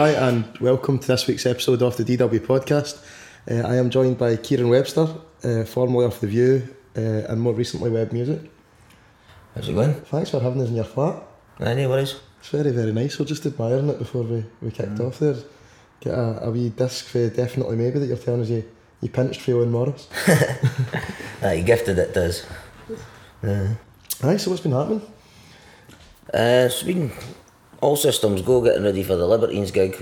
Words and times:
Hi, 0.00 0.12
and 0.12 0.56
welcome 0.62 0.98
to 0.98 1.06
this 1.06 1.26
week's 1.26 1.44
episode 1.44 1.82
of 1.82 1.94
the 1.98 2.04
DW 2.04 2.40
podcast. 2.40 3.04
Uh, 3.46 3.68
I 3.68 3.76
am 3.76 3.90
joined 3.90 4.16
by 4.16 4.36
Kieren 4.36 4.70
Webster, 4.70 5.06
uh, 5.44 5.64
formerly 5.66 6.06
of 6.06 6.18
The 6.20 6.26
View 6.26 6.74
uh, 6.96 7.00
and 7.28 7.38
more 7.38 7.52
recently 7.52 7.90
Web 7.90 8.10
Music. 8.10 8.40
How's 9.54 9.68
it 9.68 9.74
going? 9.74 9.92
Thanks 9.92 10.30
for 10.30 10.40
having 10.40 10.62
us 10.62 10.70
in 10.70 10.76
your 10.76 10.86
flat. 10.86 11.22
No 11.58 11.88
worries. 11.90 12.18
It's 12.38 12.48
very, 12.48 12.70
very 12.70 12.92
nice. 12.94 13.18
We're 13.18 13.26
just 13.26 13.44
admiring 13.44 13.90
it 13.90 13.98
before 13.98 14.22
we, 14.22 14.42
we 14.62 14.70
kicked 14.70 14.94
Mm. 14.94 15.06
off 15.08 15.18
there. 15.18 15.36
Get 16.00 16.14
a, 16.14 16.44
a 16.46 16.50
wee 16.50 16.70
disc 16.70 17.04
for 17.04 17.28
Definitely 17.28 17.76
Maybe 17.76 17.98
that 17.98 18.06
you're 18.06 18.16
telling 18.16 18.40
us 18.40 18.48
you, 18.48 18.64
you 19.02 19.10
pinched 19.10 19.42
for 19.42 19.52
Owen 19.52 19.70
Morris. 19.70 20.08
Aye, 21.42 21.52
you 21.58 21.62
gifted 21.62 21.98
it 21.98 22.14
does. 22.14 22.46
Uh, 23.44 23.74
Aye, 24.22 24.38
so 24.38 24.48
what's 24.50 24.62
been 24.62 24.72
happening? 24.72 25.02
uh, 26.32 26.64
it's 26.70 26.82
been 26.84 27.12
all 27.80 27.96
systems 27.96 28.42
go 28.42 28.60
getting 28.60 28.84
ready 28.84 29.02
for 29.02 29.16
the 29.16 29.26
Libertines 29.26 29.70
gig. 29.70 29.96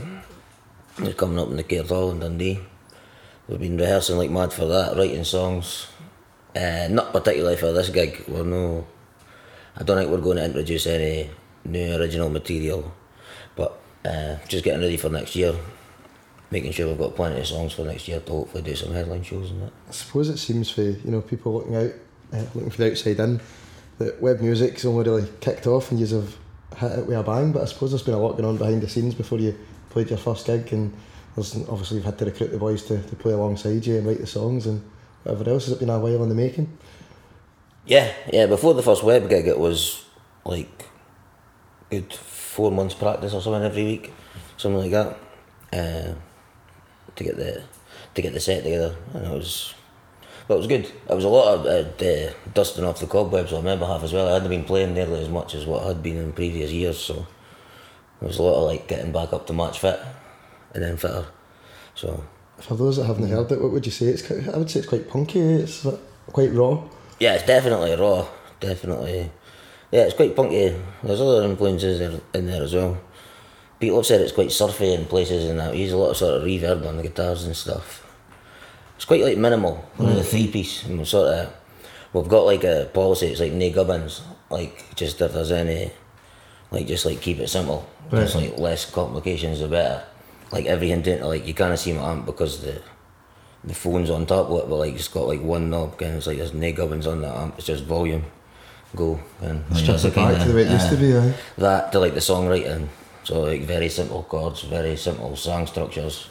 It's 0.99 1.15
coming 1.15 1.39
up 1.39 1.49
in 1.49 1.57
the 1.57 1.63
Caird 1.63 1.89
Hall 1.89 2.11
in 2.11 2.21
Dundee. 2.21 2.61
We've 3.49 3.61
been 3.61 3.79
rehearsing 3.79 4.19
like 4.19 4.31
mad 4.31 4.53
for 4.53 4.67
that, 4.67 4.97
writing 4.97 5.25
songs. 5.25 5.89
Uh, 6.57 6.89
not 6.91 7.13
particularly 7.13 7.57
for 7.57 7.73
this 7.73 7.89
gig. 7.89 8.25
We're 8.27 8.45
no. 8.45 8.87
I 9.77 9.85
don't 9.85 9.97
think 9.97 10.11
we're 10.11 10.19
going 10.21 10.39
to 10.39 10.45
introduce 10.45 10.87
any 10.87 11.31
new 11.65 11.95
original 11.97 12.29
material, 12.29 12.93
but 13.55 13.79
uh, 14.05 14.37
just 14.49 14.65
getting 14.65 14.81
ready 14.81 14.97
for 14.97 15.09
next 15.09 15.37
year. 15.37 15.55
Making 16.51 16.73
sure 16.73 16.89
we've 16.89 16.99
got 16.99 17.15
plenty 17.15 17.41
of 17.41 17.47
songs 17.47 17.75
for 17.75 17.85
next 17.85 18.09
year 18.09 18.21
to 18.21 18.33
hopefully 18.33 18.63
do 18.63 18.75
some 18.75 18.93
headline 18.93 19.23
shows 19.23 19.51
and 19.51 19.63
that. 19.63 19.73
I 19.89 19.93
suppose 19.93 20.31
it 20.31 20.39
seems 20.39 20.71
for 20.71 20.83
you 20.83 21.11
know 21.11 21.21
people 21.21 21.55
looking 21.55 21.77
out, 21.77 21.93
uh, 22.33 22.45
looking 22.55 22.71
for 22.71 22.79
the 22.79 22.91
outside 22.91 23.21
in, 23.21 23.41
that 23.99 24.21
web 24.21 24.41
music's 24.41 24.85
only 24.85 25.05
really 25.05 25.29
kicked 25.41 25.67
off 25.67 25.91
and 25.91 26.01
you 26.01 26.07
have 26.07 26.37
hit 26.77 26.99
it 26.99 27.07
with 27.07 27.19
a 27.19 27.23
bang. 27.23 27.53
But 27.53 27.63
I 27.63 27.65
suppose 27.67 27.91
there's 27.91 28.03
been 28.03 28.15
a 28.15 28.21
lot 28.21 28.33
going 28.33 28.45
on 28.45 28.57
behind 28.57 28.83
the 28.83 28.89
scenes 28.89 29.15
before 29.15 29.39
you 29.39 29.59
played 29.91 30.11
your 30.11 30.19
first 30.19 30.47
gig, 30.47 30.73
and 30.73 30.93
obviously 31.37 31.97
you've 31.97 32.05
had 32.05 32.19
to 32.19 32.25
recruit 32.25 32.51
the 32.51 32.59
boys 32.59 32.85
to, 32.85 33.03
to 33.03 33.17
play 33.17 33.33
alongside 33.33 33.87
you 33.87 33.97
and 33.97 34.07
write 34.07 34.21
the 34.21 34.27
songs 34.27 34.67
and 34.67 34.83
whatever 35.23 35.51
else. 35.51 35.67
Has 35.67 35.75
it 35.75 35.81
been 35.81 35.91
a 35.91 35.99
while 35.99 36.23
in 36.23 36.29
the 36.29 36.35
making? 36.35 36.79
Yeah, 37.87 38.13
yeah. 38.33 38.47
Before 38.47 38.75
the 38.75 38.83
first 38.83 39.03
web 39.03 39.29
gig, 39.29 39.47
it 39.47 39.59
was 39.59 40.05
like 40.45 40.87
good 41.91 42.13
four 42.13 42.71
months 42.71 42.95
practice 42.95 43.33
or 43.33 43.41
something 43.41 43.63
every 43.63 43.85
week, 43.85 44.13
something 44.57 44.81
like 44.81 44.91
that, 44.91 45.19
uh, 45.73 46.15
to 47.17 47.25
get 47.25 47.37
the 47.37 47.63
to 48.15 48.23
get 48.23 48.33
the 48.33 48.41
set 48.41 48.65
together, 48.65 48.97
and 49.15 49.27
it 49.27 49.31
was. 49.31 49.75
But 50.49 50.55
it 50.55 50.59
was 50.59 50.67
good. 50.67 50.87
It 50.87 51.15
was 51.15 51.25
a 51.25 51.29
lot 51.29 51.55
of 51.55 51.67
uh, 51.67 52.05
uh, 52.05 52.33
dusting 52.55 52.85
off 52.85 53.01
the 53.01 53.07
cobwebs 53.07 53.53
on 53.53 53.65
my 53.65 53.77
behalf 53.77 54.03
as 54.03 54.13
well. 54.15 54.29
I 54.29 54.33
hadn't 54.33 54.49
been 54.49 54.65
playing 54.65 54.95
nearly 54.95 55.21
as 55.21 55.29
much 55.29 55.55
as 55.55 55.67
what 55.67 55.85
I 55.85 55.89
had 55.89 56.03
been 56.03 56.17
in 56.17 56.33
previous 56.33 56.73
years, 56.73 56.99
so 56.99 57.27
there 58.21 58.29
was 58.29 58.39
a 58.39 58.43
lot 58.43 58.55
of 58.59 58.65
like 58.65 58.89
getting 58.89 59.13
back 59.13 59.33
up 59.35 59.47
to 59.49 59.53
match 59.53 59.79
fit, 59.79 60.01
and 60.75 60.83
then 60.83 60.97
fitter. 60.97 61.27
So 61.95 62.25
For 62.59 62.75
those 62.77 62.97
that 62.97 63.05
haven't 63.05 63.29
heard 63.29 63.53
it, 63.53 63.61
what 63.61 63.73
would 63.73 63.85
you 63.85 63.93
say? 63.93 64.07
It's 64.07 64.27
quite, 64.27 64.49
I 64.49 64.57
would 64.57 64.71
say 64.71 64.81
it's 64.81 64.89
quite 64.89 65.09
punky. 65.09 65.39
It's 65.41 65.87
quite 66.33 66.53
raw. 66.53 66.83
Yeah, 67.21 67.35
it's 67.35 67.47
definitely 67.47 67.95
raw. 67.97 68.27
Definitely. 68.59 69.31
Yeah, 69.93 70.05
it's 70.05 70.15
quite 70.15 70.35
punky. 70.35 70.75
There's 71.03 71.21
other 71.21 71.45
influences 71.45 72.01
in- 72.01 72.23
in 72.35 72.47
there 72.47 72.63
as 72.63 72.75
well. 72.75 72.97
People 73.81 73.99
have 73.99 74.07
said 74.07 74.21
it's 74.23 74.33
quite 74.33 74.51
surfy 74.51 74.95
in 74.95 75.05
places 75.05 75.49
and 75.49 75.59
that. 75.61 75.73
We 75.73 75.79
use 75.83 75.93
a 75.93 75.97
lot 75.99 76.11
of 76.11 76.17
sort 76.17 76.35
of 76.35 76.43
reverb 76.43 76.87
on 76.87 76.97
the 76.97 77.03
guitars 77.03 77.45
and 77.45 77.55
stuff. 77.57 78.05
It's 78.99 79.05
quite 79.05 79.23
like 79.23 79.39
minimal. 79.39 79.89
We're 79.97 80.11
a 80.11 80.15
mm. 80.15 80.25
three 80.25 80.49
piece. 80.49 80.83
And 80.83 80.99
we're 80.99 81.05
sort 81.05 81.29
of, 81.29 81.55
we've 82.13 82.27
got 82.27 82.47
like 82.47 82.65
a 82.65 82.91
policy. 82.93 83.29
It's 83.29 83.39
like 83.39 83.53
no 83.53 83.71
gubbins. 83.71 84.23
Like 84.51 84.93
just 84.97 85.21
if 85.21 85.33
there's 85.33 85.53
any, 85.53 85.93
like 86.73 86.89
just 86.89 87.07
like 87.07 87.21
keep 87.21 87.39
it 87.39 87.47
simple. 87.47 87.89
Just 88.11 88.35
like 88.35 88.59
less 88.59 88.91
complications 88.91 89.61
the 89.61 89.69
better. 89.69 90.03
Like 90.51 90.67
everything 90.67 91.03
down 91.03 91.19
to 91.19 91.27
like 91.29 91.47
you 91.47 91.55
can't 91.55 91.79
see 91.79 91.93
my 91.93 92.11
amp 92.11 92.27
because 92.27 92.61
the 92.61 92.83
the 93.63 93.75
phone's 93.75 94.11
on 94.11 94.27
top 94.27 94.51
of 94.51 94.65
it, 94.65 94.69
but 94.69 94.77
like 94.77 94.95
it's 94.95 95.07
got 95.07 95.29
like 95.29 95.43
one 95.43 95.71
knob, 95.71 96.03
and 96.03 96.17
it's 96.17 96.27
like 96.27 96.39
there's 96.39 96.55
no 96.55 96.73
gubbins 96.73 97.07
on 97.07 97.23
that 97.23 97.37
amp. 97.37 97.55
It's 97.57 97.69
just 97.69 97.85
volume, 97.85 98.25
go, 98.97 99.21
and 99.41 99.65
Strip 99.77 100.05
it 100.05 100.15
back 100.17 100.43
to 100.43 100.49
the 100.49 100.55
way 100.55 100.63
it 100.63 100.73
used 100.73 100.91
to 100.91 100.97
be. 100.97 101.17
Aye. 101.17 101.35
that 101.59 101.93
to 101.93 102.01
like 102.01 102.15
the 102.15 102.21
songwriting. 102.21 102.89
So 103.23 103.43
like 103.43 103.63
very 103.63 103.91
simple 103.91 104.25
chords, 104.25 104.63
very 104.63 104.97
simple 104.97 105.37
song 105.37 105.69
structures. 105.69 106.29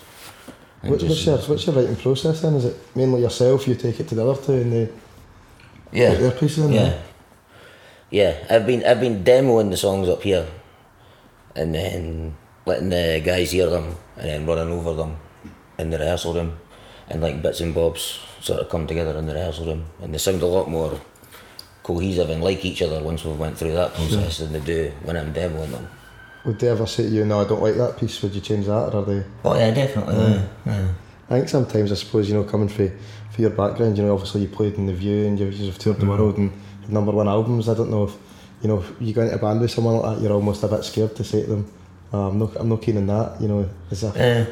What, 0.81 1.01
what's 1.01 1.25
your 1.25 1.38
what's 1.38 1.65
your 1.65 1.75
writing 1.75 1.95
process 1.95 2.41
then? 2.41 2.55
Is 2.55 2.65
it 2.65 2.95
mainly 2.95 3.21
yourself? 3.21 3.67
You 3.67 3.75
take 3.75 3.99
it 3.99 4.07
to 4.09 4.15
the 4.15 4.27
other 4.27 4.41
two 4.41 4.53
and 4.53 4.71
they 4.71 4.89
yeah, 5.91 6.11
put 6.11 6.19
their 6.19 6.31
pieces 6.31 6.65
in. 6.65 6.73
yeah, 6.73 6.83
there? 6.83 7.03
yeah. 8.11 8.47
I've 8.49 8.67
been 8.67 8.85
I've 8.85 8.99
been 8.99 9.23
demoing 9.23 9.71
the 9.71 9.77
songs 9.77 10.07
up 10.07 10.21
here, 10.21 10.47
and 11.55 11.73
then 11.73 12.35
letting 12.65 12.89
the 12.89 13.21
guys 13.25 13.51
hear 13.51 13.69
them, 13.69 13.95
and 14.17 14.27
then 14.27 14.45
running 14.45 14.71
over 14.73 14.93
them 14.93 15.17
in 15.79 15.89
the 15.89 15.97
rehearsal 15.97 16.33
room, 16.33 16.57
and 17.09 17.21
like 17.21 17.41
bits 17.41 17.59
and 17.59 17.73
bobs 17.73 18.19
sort 18.41 18.59
of 18.59 18.69
come 18.69 18.85
together 18.85 19.17
in 19.17 19.25
the 19.25 19.33
rehearsal 19.33 19.65
room, 19.65 19.85
and 20.01 20.13
they 20.13 20.17
sound 20.19 20.41
a 20.41 20.45
lot 20.45 20.69
more 20.69 20.99
cohesive 21.81 22.29
and 22.29 22.44
like 22.44 22.65
each 22.65 22.81
other 22.81 23.01
once 23.01 23.23
we've 23.23 23.39
went 23.39 23.57
through 23.57 23.73
that 23.73 23.94
process 23.94 24.39
than 24.39 24.51
they 24.51 24.59
do 24.59 24.91
when 25.03 25.15
I'm 25.15 25.33
demoing 25.33 25.71
them. 25.71 25.88
Would 26.47 26.59
they 26.59 26.69
ever 26.69 26.85
say 26.87 27.03
to 27.03 27.09
you, 27.09 27.25
"No, 27.25 27.41
I 27.41 27.43
don't 27.47 27.61
like 27.61 27.75
that 27.75 27.97
piece"? 27.99 28.21
Would 28.23 28.33
you 28.33 28.41
change 28.41 28.65
that, 28.65 28.93
or 28.95 29.01
are 29.01 29.05
they? 29.05 29.23
Oh 29.45 29.53
yeah, 29.55 29.69
definitely. 29.71 30.15
yeah. 30.65 30.87
I 31.29 31.33
think 31.35 31.49
sometimes 31.49 31.91
I 31.91 31.95
suppose 31.95 32.29
you 32.29 32.35
know 32.35 32.43
coming 32.45 32.69
for 32.69 32.89
for 33.31 33.41
your 33.41 33.49
background, 33.51 33.97
you 33.97 34.03
know, 34.05 34.13
obviously 34.13 34.41
you 34.41 34.47
played 34.47 34.75
in 34.75 34.85
the 34.87 34.93
View 34.93 35.27
and 35.27 35.37
you've, 35.39 35.53
you've 35.53 35.77
toured 35.77 35.99
the 35.99 36.05
world 36.05 36.37
and 36.37 36.51
had 36.81 36.91
number 36.91 37.11
one 37.11 37.27
albums. 37.27 37.67
I 37.69 37.73
don't 37.75 37.91
know 37.91 38.05
if 38.05 38.15
you 38.61 38.69
know 38.69 38.79
if 38.79 38.93
you 38.99 39.13
go 39.13 39.21
into 39.21 39.35
a 39.35 39.37
band 39.37 39.59
with 39.61 39.71
someone 39.71 39.97
like 39.97 40.15
that, 40.15 40.23
you're 40.23 40.31
almost 40.33 40.63
a 40.63 40.67
bit 40.69 40.83
scared 40.85 41.15
to 41.17 41.23
say 41.23 41.41
to 41.43 41.47
them, 41.47 41.71
oh, 42.13 42.29
"I'm 42.29 42.39
not, 42.39 42.55
I'm 42.55 42.69
not 42.69 42.81
keen 42.81 42.97
on 42.97 43.07
that." 43.07 43.41
You 43.41 43.49
know, 43.49 43.69
is 43.91 44.01
that 44.01 44.15
Uh, 44.15 44.51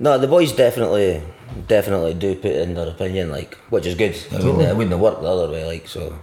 no, 0.00 0.16
the 0.16 0.28
boys 0.28 0.52
definitely, 0.52 1.22
definitely 1.66 2.14
do 2.14 2.34
put 2.36 2.52
in 2.52 2.72
their 2.74 2.88
opinion, 2.88 3.30
like, 3.30 3.56
which 3.68 3.84
is 3.84 3.94
good. 3.96 4.16
I 4.32 4.36
wouldn't, 4.36 4.62
I 4.62 4.72
wouldn't 4.72 4.92
have 4.92 5.00
worked 5.00 5.20
the 5.22 5.28
other 5.28 5.50
way, 5.50 5.64
like, 5.66 5.88
so, 5.88 6.16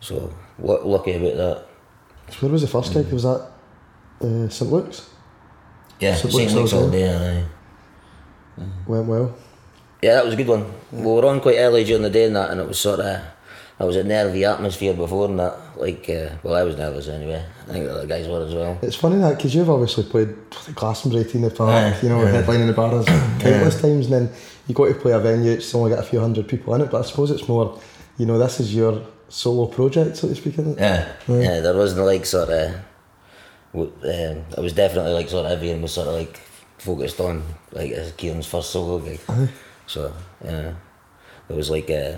so 0.00 0.32
lu- 0.58 0.84
lucky 0.84 1.14
about 1.14 1.36
that. 1.36 1.66
So 2.30 2.36
where 2.46 2.52
was 2.52 2.60
the 2.62 2.68
first 2.68 2.92
gig? 2.92 3.10
Was 3.10 3.22
that 3.22 3.49
uh, 4.20 4.48
St 4.48 4.70
Luke's? 4.70 5.08
Yeah, 5.98 6.14
St. 6.14 6.32
what's 6.32 6.54
Luke's 6.54 6.72
all 6.72 6.90
day. 6.90 7.08
Aye. 8.58 8.64
Went 8.86 9.06
well. 9.06 9.34
Yeah, 10.02 10.14
that 10.14 10.24
was 10.24 10.34
a 10.34 10.36
good 10.36 10.48
one. 10.48 10.72
We 10.92 11.02
were 11.02 11.26
on 11.26 11.40
quite 11.40 11.56
early 11.58 11.84
during 11.84 12.02
the 12.02 12.10
day 12.10 12.24
and 12.24 12.36
that, 12.36 12.50
and 12.50 12.60
it 12.60 12.66
was 12.66 12.78
sort 12.78 13.00
of, 13.00 13.22
I 13.78 13.84
was 13.84 13.96
a 13.96 14.04
nervy 14.04 14.44
atmosphere 14.44 14.94
before 14.94 15.28
and 15.28 15.38
that. 15.38 15.58
Like, 15.76 16.08
uh, 16.08 16.30
well, 16.42 16.54
I 16.54 16.62
was 16.62 16.76
nervous 16.76 17.08
anyway. 17.08 17.44
I 17.68 17.72
think 17.72 17.84
the 17.84 17.92
other 17.92 18.06
guys 18.06 18.26
were 18.26 18.44
as 18.44 18.54
well. 18.54 18.78
It's 18.82 18.96
funny 18.96 19.16
that 19.18 19.36
because 19.36 19.54
you've 19.54 19.70
obviously 19.70 20.04
played 20.04 20.34
Glastonbury, 20.74 21.26
in 21.32 21.42
the 21.42 21.50
Park, 21.50 21.70
Aye, 21.70 21.98
you 22.02 22.08
know, 22.08 22.22
yeah. 22.22 22.42
headlining 22.42 22.66
the 22.66 22.72
bars 22.72 23.06
countless 23.42 23.80
times, 23.80 24.06
and 24.06 24.14
then 24.14 24.36
you 24.66 24.74
go 24.74 24.86
to 24.90 24.98
play 24.98 25.12
a 25.12 25.18
venue, 25.18 25.52
it's 25.52 25.74
only 25.74 25.90
got 25.90 26.00
a 26.00 26.02
few 26.06 26.20
hundred 26.20 26.48
people 26.48 26.74
in 26.74 26.80
it. 26.82 26.90
But 26.90 27.04
I 27.04 27.08
suppose 27.08 27.30
it's 27.30 27.48
more, 27.48 27.78
you 28.18 28.26
know, 28.26 28.38
this 28.38 28.60
is 28.60 28.74
your 28.74 29.06
solo 29.28 29.66
project, 29.66 30.16
so 30.16 30.28
to 30.28 30.34
speak. 30.34 30.58
Isn't 30.58 30.78
it? 30.78 30.80
Yeah, 30.80 31.12
yeah. 31.28 31.60
There 31.60 31.74
wasn't 31.74 32.06
like 32.06 32.26
sort 32.26 32.50
of. 32.50 32.74
Um, 33.72 33.90
it 34.02 34.58
was 34.58 34.72
definitely 34.72 35.12
like 35.12 35.28
sort 35.28 35.46
of 35.46 35.52
everyone 35.52 35.82
was 35.82 35.92
sort 35.92 36.08
of 36.08 36.14
like 36.14 36.36
focused 36.78 37.20
on 37.20 37.42
like 37.72 37.92
as 37.92 38.12
Kieren's 38.12 38.46
first 38.46 38.70
solo 38.70 38.98
gig. 38.98 39.20
So 39.86 40.12
yeah, 40.44 40.74
it 41.48 41.56
was 41.56 41.70
like 41.70 41.88
uh, 41.90 42.16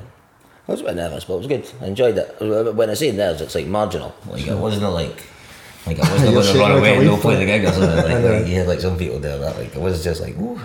I 0.69 0.73
was 0.73 0.81
a 0.81 0.85
bit 0.85 0.97
nervous, 0.97 1.25
but 1.25 1.35
it 1.35 1.39
was 1.39 1.47
good. 1.49 1.71
I 1.81 1.87
enjoyed 1.87 2.17
it. 2.17 2.75
When 2.75 2.89
I 2.89 2.95
say 2.95 3.13
nerves, 3.13 3.41
it's 3.41 3.55
like 3.55 3.67
marginal. 3.67 4.15
Like 4.27 4.47
it 4.47 4.57
wasn't 4.57 4.91
like. 4.93 5.25
Like 5.85 5.99
I 5.99 6.13
wasn't 6.13 6.33
going 6.35 6.47
to 6.47 6.59
run 6.61 6.79
away 6.79 6.97
and 6.97 7.07
no 7.07 7.17
play 7.17 7.35
the 7.37 7.45
gig 7.45 7.65
or 7.65 7.73
something. 7.73 7.91
Like, 8.13 8.23
like, 8.23 8.47
yeah, 8.49 8.63
like 8.63 8.79
some 8.79 8.97
people 8.97 9.17
do 9.17 9.37
that. 9.37 9.57
Like 9.59 9.75
it 9.75 9.81
was 9.81 10.05
just 10.05 10.21
like, 10.21 10.39
ooh. 10.39 10.61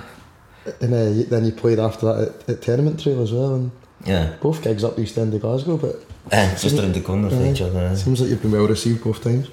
And 0.79 0.93
uh, 0.93 1.27
then 1.29 1.43
you 1.43 1.51
played 1.51 1.79
after 1.79 2.05
that 2.05 2.27
at, 2.27 2.49
at 2.49 2.61
Tenement 2.61 3.01
Trail 3.01 3.23
as 3.23 3.31
well, 3.31 3.55
and 3.55 3.71
yeah. 4.05 4.35
both 4.41 4.61
gigs 4.61 4.83
up 4.83 4.95
the 4.95 5.01
East 5.01 5.17
End 5.17 5.33
of 5.33 5.41
Glasgow. 5.41 5.77
But 5.77 6.05
Uh, 6.31 6.55
just 6.55 6.77
around 6.77 6.93
the 6.93 7.01
corner 7.01 7.29
Aye. 7.29 7.51
each 7.51 7.61
other. 7.61 7.95
seems 7.95 8.21
like 8.21 8.29
you've 8.29 8.41
been 8.43 8.51
well 8.51 8.67
received 8.67 9.03
both 9.03 9.23
times. 9.23 9.49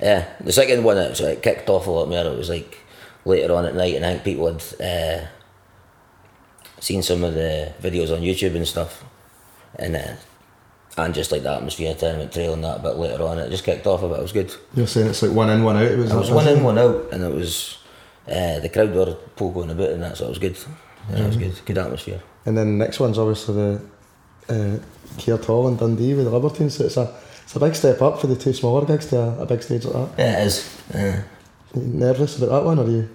Yeah, 0.00 0.28
the 0.40 0.52
second 0.52 0.84
one 0.84 0.98
it, 0.98 1.16
so 1.16 1.26
it 1.26 1.42
kicked 1.42 1.68
off 1.68 1.86
a 1.86 1.90
lot 1.90 2.08
more. 2.08 2.24
It 2.24 2.36
was 2.36 2.48
like 2.48 2.78
later 3.24 3.54
on 3.54 3.64
at 3.66 3.74
night, 3.74 3.94
and 3.94 4.04
I 4.04 4.12
think 4.12 4.24
people 4.24 4.52
had 4.52 4.62
uh, 4.80 5.26
seen 6.80 7.02
some 7.02 7.24
of 7.24 7.34
the 7.34 7.74
videos 7.80 8.14
on 8.14 8.22
YouTube 8.22 8.56
and 8.56 8.66
stuff, 8.66 9.04
and 9.76 9.96
uh, 9.96 10.16
and 10.98 11.14
just 11.14 11.32
like 11.32 11.42
the 11.42 11.52
atmosphere, 11.52 11.94
Tenement 11.94 12.32
Trail, 12.32 12.54
and 12.54 12.64
that. 12.64 12.82
But 12.82 12.98
later 12.98 13.22
on, 13.24 13.38
it 13.38 13.50
just 13.50 13.64
kicked 13.64 13.86
off 13.86 14.02
a 14.02 14.08
bit. 14.08 14.18
It 14.18 14.22
was 14.22 14.32
good. 14.32 14.54
You're 14.74 14.86
saying 14.86 15.08
it's 15.08 15.22
like 15.22 15.32
one 15.32 15.50
in, 15.50 15.62
one 15.62 15.76
out. 15.76 15.82
It 15.82 15.98
was, 15.98 16.10
It 16.10 16.16
was 16.16 16.30
one 16.30 16.48
in, 16.48 16.62
one 16.62 16.78
out, 16.78 17.08
and 17.12 17.22
it 17.22 17.34
was 17.34 17.78
uh, 18.28 18.58
the 18.60 18.68
crowd 18.68 18.94
were 18.94 19.16
poking 19.36 19.70
about 19.70 19.90
and 19.90 20.02
that, 20.02 20.16
so 20.16 20.26
it 20.26 20.30
was 20.30 20.38
good. 20.38 20.58
Yeah, 21.10 21.18
it 21.18 21.26
was 21.26 21.36
good, 21.36 21.64
good 21.64 21.78
atmosphere. 21.78 22.20
And 22.44 22.56
then 22.56 22.78
the 22.78 22.84
next 22.84 22.98
one's 22.98 23.18
obviously 23.18 23.54
the 23.54 23.80
uh, 24.48 25.18
Caird 25.18 25.44
Hall 25.44 25.68
in 25.68 25.76
Dundee 25.76 26.14
with 26.14 26.24
the 26.24 26.30
Libertines. 26.30 26.76
So 26.76 26.84
it's 26.84 26.96
a 26.96 27.14
it's 27.46 27.54
a 27.54 27.60
big 27.60 27.76
step 27.76 28.02
up 28.02 28.20
for 28.20 28.26
the 28.26 28.34
two 28.34 28.52
smaller 28.52 28.84
gigs 28.84 29.06
to 29.06 29.18
a, 29.20 29.42
a 29.42 29.46
big 29.46 29.62
stage 29.62 29.84
like 29.84 29.94
that. 29.94 30.18
Yeah, 30.18 30.42
it 30.42 30.46
is. 30.46 30.82
Yeah. 30.92 31.22
Nervous 31.76 32.36
about 32.38 32.50
that 32.50 32.64
one, 32.64 32.78
or 32.80 32.84
are 32.84 32.90
you? 32.90 33.08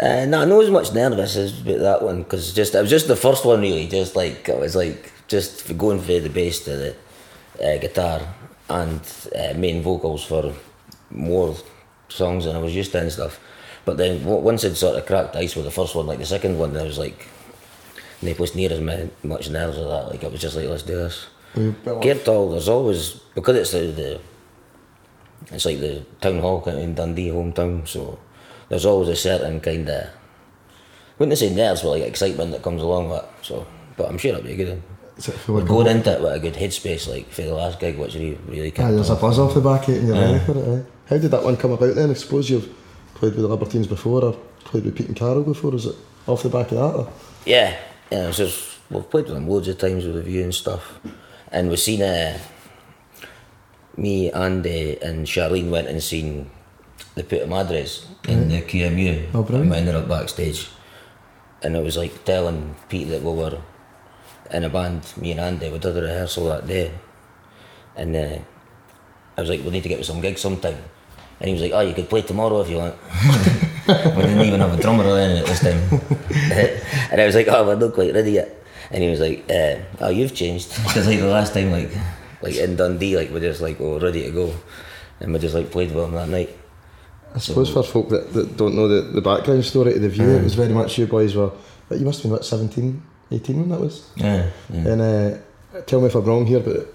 Uh, 0.00 0.24
no, 0.24 0.46
not 0.46 0.64
as 0.64 0.70
much 0.70 0.94
nervous 0.94 1.36
as 1.36 1.60
about 1.60 1.80
that 1.80 2.02
one 2.02 2.22
because 2.22 2.54
just 2.54 2.74
it 2.74 2.80
was 2.80 2.88
just 2.88 3.08
the 3.08 3.14
first 3.16 3.44
one 3.44 3.60
really. 3.60 3.86
Just 3.86 4.16
like 4.16 4.48
it 4.48 4.58
was 4.58 4.74
like 4.74 5.12
just 5.28 5.76
going 5.76 6.00
for 6.00 6.18
the 6.18 6.30
bass 6.30 6.60
to 6.64 6.70
the 6.70 6.96
uh, 7.62 7.78
guitar 7.78 8.22
and 8.70 9.00
uh, 9.36 9.52
main 9.54 9.82
vocals 9.82 10.24
for 10.24 10.54
more 11.10 11.54
songs 12.08 12.46
than 12.46 12.56
I 12.56 12.58
was 12.58 12.74
used 12.74 12.92
to 12.92 13.00
and 13.00 13.12
stuff. 13.12 13.38
But 13.84 13.98
then 13.98 14.20
w- 14.20 14.40
once 14.40 14.64
it 14.64 14.74
sort 14.76 14.96
of 14.96 15.04
cracked 15.04 15.36
ice 15.36 15.54
with 15.54 15.66
the 15.66 15.70
first 15.70 15.94
one, 15.94 16.06
like 16.06 16.18
the 16.18 16.26
second 16.26 16.58
one, 16.58 16.74
I 16.74 16.84
was 16.84 16.98
like, 16.98 17.28
no 18.22 18.32
place 18.32 18.54
near 18.54 18.72
as 18.72 18.80
much 19.22 19.50
nerves 19.50 19.76
or 19.76 19.88
that. 19.88 20.08
Like 20.10 20.24
I 20.24 20.28
was 20.28 20.40
just 20.40 20.56
like, 20.56 20.66
let's 20.68 20.82
do 20.82 20.96
this. 20.96 21.26
Up- 21.86 22.02
Caird 22.02 22.24
Hall, 22.26 22.50
there's 22.50 22.68
always 22.68 23.12
because 23.34 23.56
it's 23.56 23.72
the, 23.72 23.78
the 23.92 24.20
it's 25.54 25.66
like 25.66 25.80
the 25.80 26.04
town 26.20 26.40
hall 26.40 26.62
kind 26.62 26.78
of 26.78 26.82
in 26.82 26.94
Dundee 26.94 27.28
hometown, 27.28 27.86
so 27.86 28.18
there's 28.68 28.86
always 28.86 29.08
a 29.08 29.16
certain 29.16 29.60
kind 29.60 29.88
of 29.88 30.08
wouldn't 31.18 31.38
say 31.38 31.54
nerves, 31.54 31.82
but 31.82 31.90
like 31.90 32.02
excitement 32.02 32.50
that 32.52 32.62
comes 32.62 32.82
along 32.82 33.10
with 33.10 33.22
it. 33.22 33.28
So, 33.42 33.66
but 33.96 34.08
I'm 34.08 34.18
sure 34.18 34.32
it'll 34.32 34.42
be 34.42 34.52
a 34.52 34.56
good. 34.56 34.82
It 35.16 35.48
like 35.48 35.66
going 35.66 35.86
into 35.86 36.12
it 36.12 36.20
with 36.20 36.34
a 36.34 36.40
good 36.40 36.54
headspace, 36.54 37.08
like 37.08 37.28
for 37.30 37.42
the 37.42 37.54
last 37.54 37.78
gig, 37.78 37.96
which 37.96 38.14
really 38.14 38.38
really 38.48 38.70
kicked 38.72 38.90
there's 38.90 39.10
a 39.10 39.14
buzz 39.14 39.38
off 39.38 39.54
the 39.54 39.60
back 39.60 39.88
eh, 39.88 39.92
of 39.92 39.96
it 39.96 39.98
and 39.98 40.08
you're 40.08 40.16
ready 40.16 40.44
for 40.44 40.58
it. 40.58 40.80
Aye. 40.80 40.86
How 41.06 41.18
did 41.18 41.30
that 41.30 41.44
one 41.44 41.56
come 41.56 41.70
about 41.70 41.94
then? 41.94 42.10
I 42.10 42.14
suppose 42.14 42.50
you've 42.50 42.68
played 43.14 43.34
with 43.34 43.42
the 43.42 43.48
Libertines 43.48 43.86
before 43.86 44.24
or 44.24 44.32
played 44.64 44.84
with 44.84 44.96
Pete 44.96 45.06
and 45.06 45.16
Carl 45.16 45.44
before. 45.44 45.74
Is 45.74 45.86
it 45.86 45.94
off 46.26 46.42
the 46.42 46.48
back 46.48 46.72
of 46.72 46.78
that? 46.78 46.98
Or? 46.98 47.12
Yeah, 47.46 47.78
yeah. 48.10 48.28
It's 48.28 48.38
just 48.38 48.78
we've 48.90 49.08
played 49.08 49.26
with 49.26 49.34
them 49.34 49.48
loads 49.48 49.68
of 49.68 49.78
times 49.78 50.04
with 50.04 50.16
the 50.16 50.22
view 50.22 50.42
and 50.42 50.54
stuff, 50.54 50.98
and 51.54 51.70
we've 51.70 51.78
seen 51.78 52.02
uh, 52.02 52.36
me, 53.96 54.30
Andy, 54.32 55.00
and 55.00 55.24
Charlene 55.24 55.70
went 55.70 55.86
and 55.86 56.02
seen 56.02 56.50
the 57.14 57.22
Puta 57.22 57.46
Madres 57.46 58.06
in 58.26 58.48
the 58.48 58.60
QMU. 58.60 59.30
Oh, 59.32 59.44
brilliant. 59.44 59.62
And 59.62 59.70
we 59.70 59.76
ended 59.76 59.94
up 59.94 60.08
backstage, 60.08 60.68
and 61.62 61.76
I 61.76 61.80
was 61.80 61.96
like 61.96 62.24
telling 62.24 62.74
Pete 62.88 63.08
that 63.08 63.22
we 63.22 63.32
were 63.32 63.62
in 64.50 64.64
a 64.64 64.68
band. 64.68 65.14
Me 65.16 65.30
and 65.30 65.40
Andy 65.40 65.70
we 65.70 65.78
did 65.78 65.96
a 65.96 66.02
rehearsal 66.02 66.48
that 66.48 66.66
day, 66.66 66.90
and 67.94 68.16
uh, 68.16 68.38
I 69.38 69.40
was 69.40 69.48
like, 69.48 69.62
we 69.62 69.70
need 69.70 69.84
to 69.84 69.88
get 69.88 69.98
with 69.98 70.08
some 70.08 70.20
gigs 70.20 70.40
sometime. 70.40 70.82
And 71.38 71.48
he 71.48 71.52
was 71.54 71.62
like, 71.62 71.72
oh, 71.72 71.80
you 71.80 71.94
could 71.94 72.10
play 72.10 72.22
tomorrow 72.22 72.60
if 72.62 72.70
you 72.70 72.78
want. 72.78 72.96
we 73.86 74.22
didn't 74.22 74.40
even 74.40 74.60
have 74.60 74.76
a 74.76 74.82
drummer 74.82 75.04
anything 75.04 75.38
at 75.38 75.46
this 75.46 75.60
time. 75.60 77.10
and 77.12 77.20
I 77.20 77.26
was 77.26 77.34
like, 77.34 77.46
oh, 77.46 77.64
we're 77.64 77.76
not 77.76 77.94
quite 77.94 78.12
ready 78.12 78.32
yet. 78.32 78.63
And 78.90 79.02
he 79.02 79.10
was 79.10 79.20
like, 79.20 79.44
uh, 79.50 79.76
oh, 80.00 80.10
you've 80.10 80.34
changed. 80.34 80.72
Because 80.84 81.06
like 81.06 81.20
the 81.20 81.26
last 81.26 81.54
time, 81.54 81.70
like, 81.70 81.90
like 82.42 82.56
in 82.56 82.76
Dundee, 82.76 83.16
like 83.16 83.30
we're 83.30 83.40
just 83.40 83.60
like, 83.60 83.80
oh, 83.80 83.98
ready 83.98 84.22
to 84.24 84.30
go. 84.30 84.54
And 85.20 85.32
we 85.32 85.38
just 85.38 85.54
like 85.54 85.70
played 85.70 85.94
with 85.94 86.04
him 86.04 86.12
that 86.12 86.28
night. 86.28 86.50
I 87.34 87.38
suppose 87.38 87.70
for 87.70 87.82
folk 87.82 88.10
that, 88.10 88.32
that 88.32 88.56
don't 88.56 88.76
know 88.76 88.86
the, 88.86 89.10
the 89.10 89.20
background 89.20 89.64
story 89.64 89.94
to 89.94 89.98
the 89.98 90.08
view, 90.08 90.28
it 90.30 90.44
was 90.44 90.54
very 90.54 90.72
much 90.72 90.98
you 90.98 91.06
boys 91.06 91.34
were, 91.34 91.50
but 91.88 91.98
you 91.98 92.04
must 92.04 92.18
have 92.18 92.24
been 92.24 92.32
what, 92.32 92.44
17, 92.44 93.02
18 93.32 93.60
when 93.60 93.68
that 93.70 93.80
was? 93.80 94.08
Yeah. 94.14 94.50
yeah. 94.70 94.88
And 94.88 95.00
uh, 95.00 95.80
tell 95.86 96.00
me 96.00 96.06
if 96.06 96.14
I'm 96.14 96.24
wrong 96.24 96.46
here, 96.46 96.60
but 96.60 96.94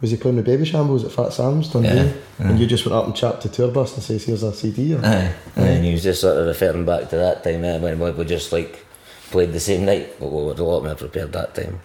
was 0.00 0.10
he 0.10 0.16
playing 0.16 0.36
with 0.36 0.46
Babyshambles 0.46 1.04
at 1.04 1.12
Fat 1.12 1.32
Sam's 1.32 1.68
Dundee? 1.68 1.88
Yeah, 1.88 2.12
And 2.38 2.58
you 2.58 2.66
just 2.66 2.84
went 2.84 2.96
up 2.96 3.06
and 3.06 3.14
chapped 3.14 3.42
the 3.42 3.48
tour 3.48 3.70
bus 3.70 3.94
and 3.94 4.02
says, 4.02 4.24
here's 4.24 4.42
a 4.42 4.52
CD? 4.52 4.94
Or? 4.94 5.04
Aye. 5.04 5.32
And 5.54 5.84
he 5.84 5.92
was 5.92 6.02
just 6.02 6.20
sort 6.20 6.36
of 6.36 6.46
referring 6.46 6.84
back 6.84 7.08
to 7.10 7.16
that 7.16 7.44
time 7.44 7.64
eh, 7.64 7.78
when 7.78 7.98
we 7.98 8.10
were 8.10 8.24
just 8.24 8.52
like 8.52 8.85
played 9.30 9.52
the 9.52 9.60
same 9.60 9.84
night, 9.84 10.18
but 10.20 10.28
we 10.30 10.42
were 10.44 10.52
a 10.52 10.62
lot 10.62 10.82
more 10.84 10.94
prepared 10.94 11.32
that 11.32 11.54
time. 11.54 11.80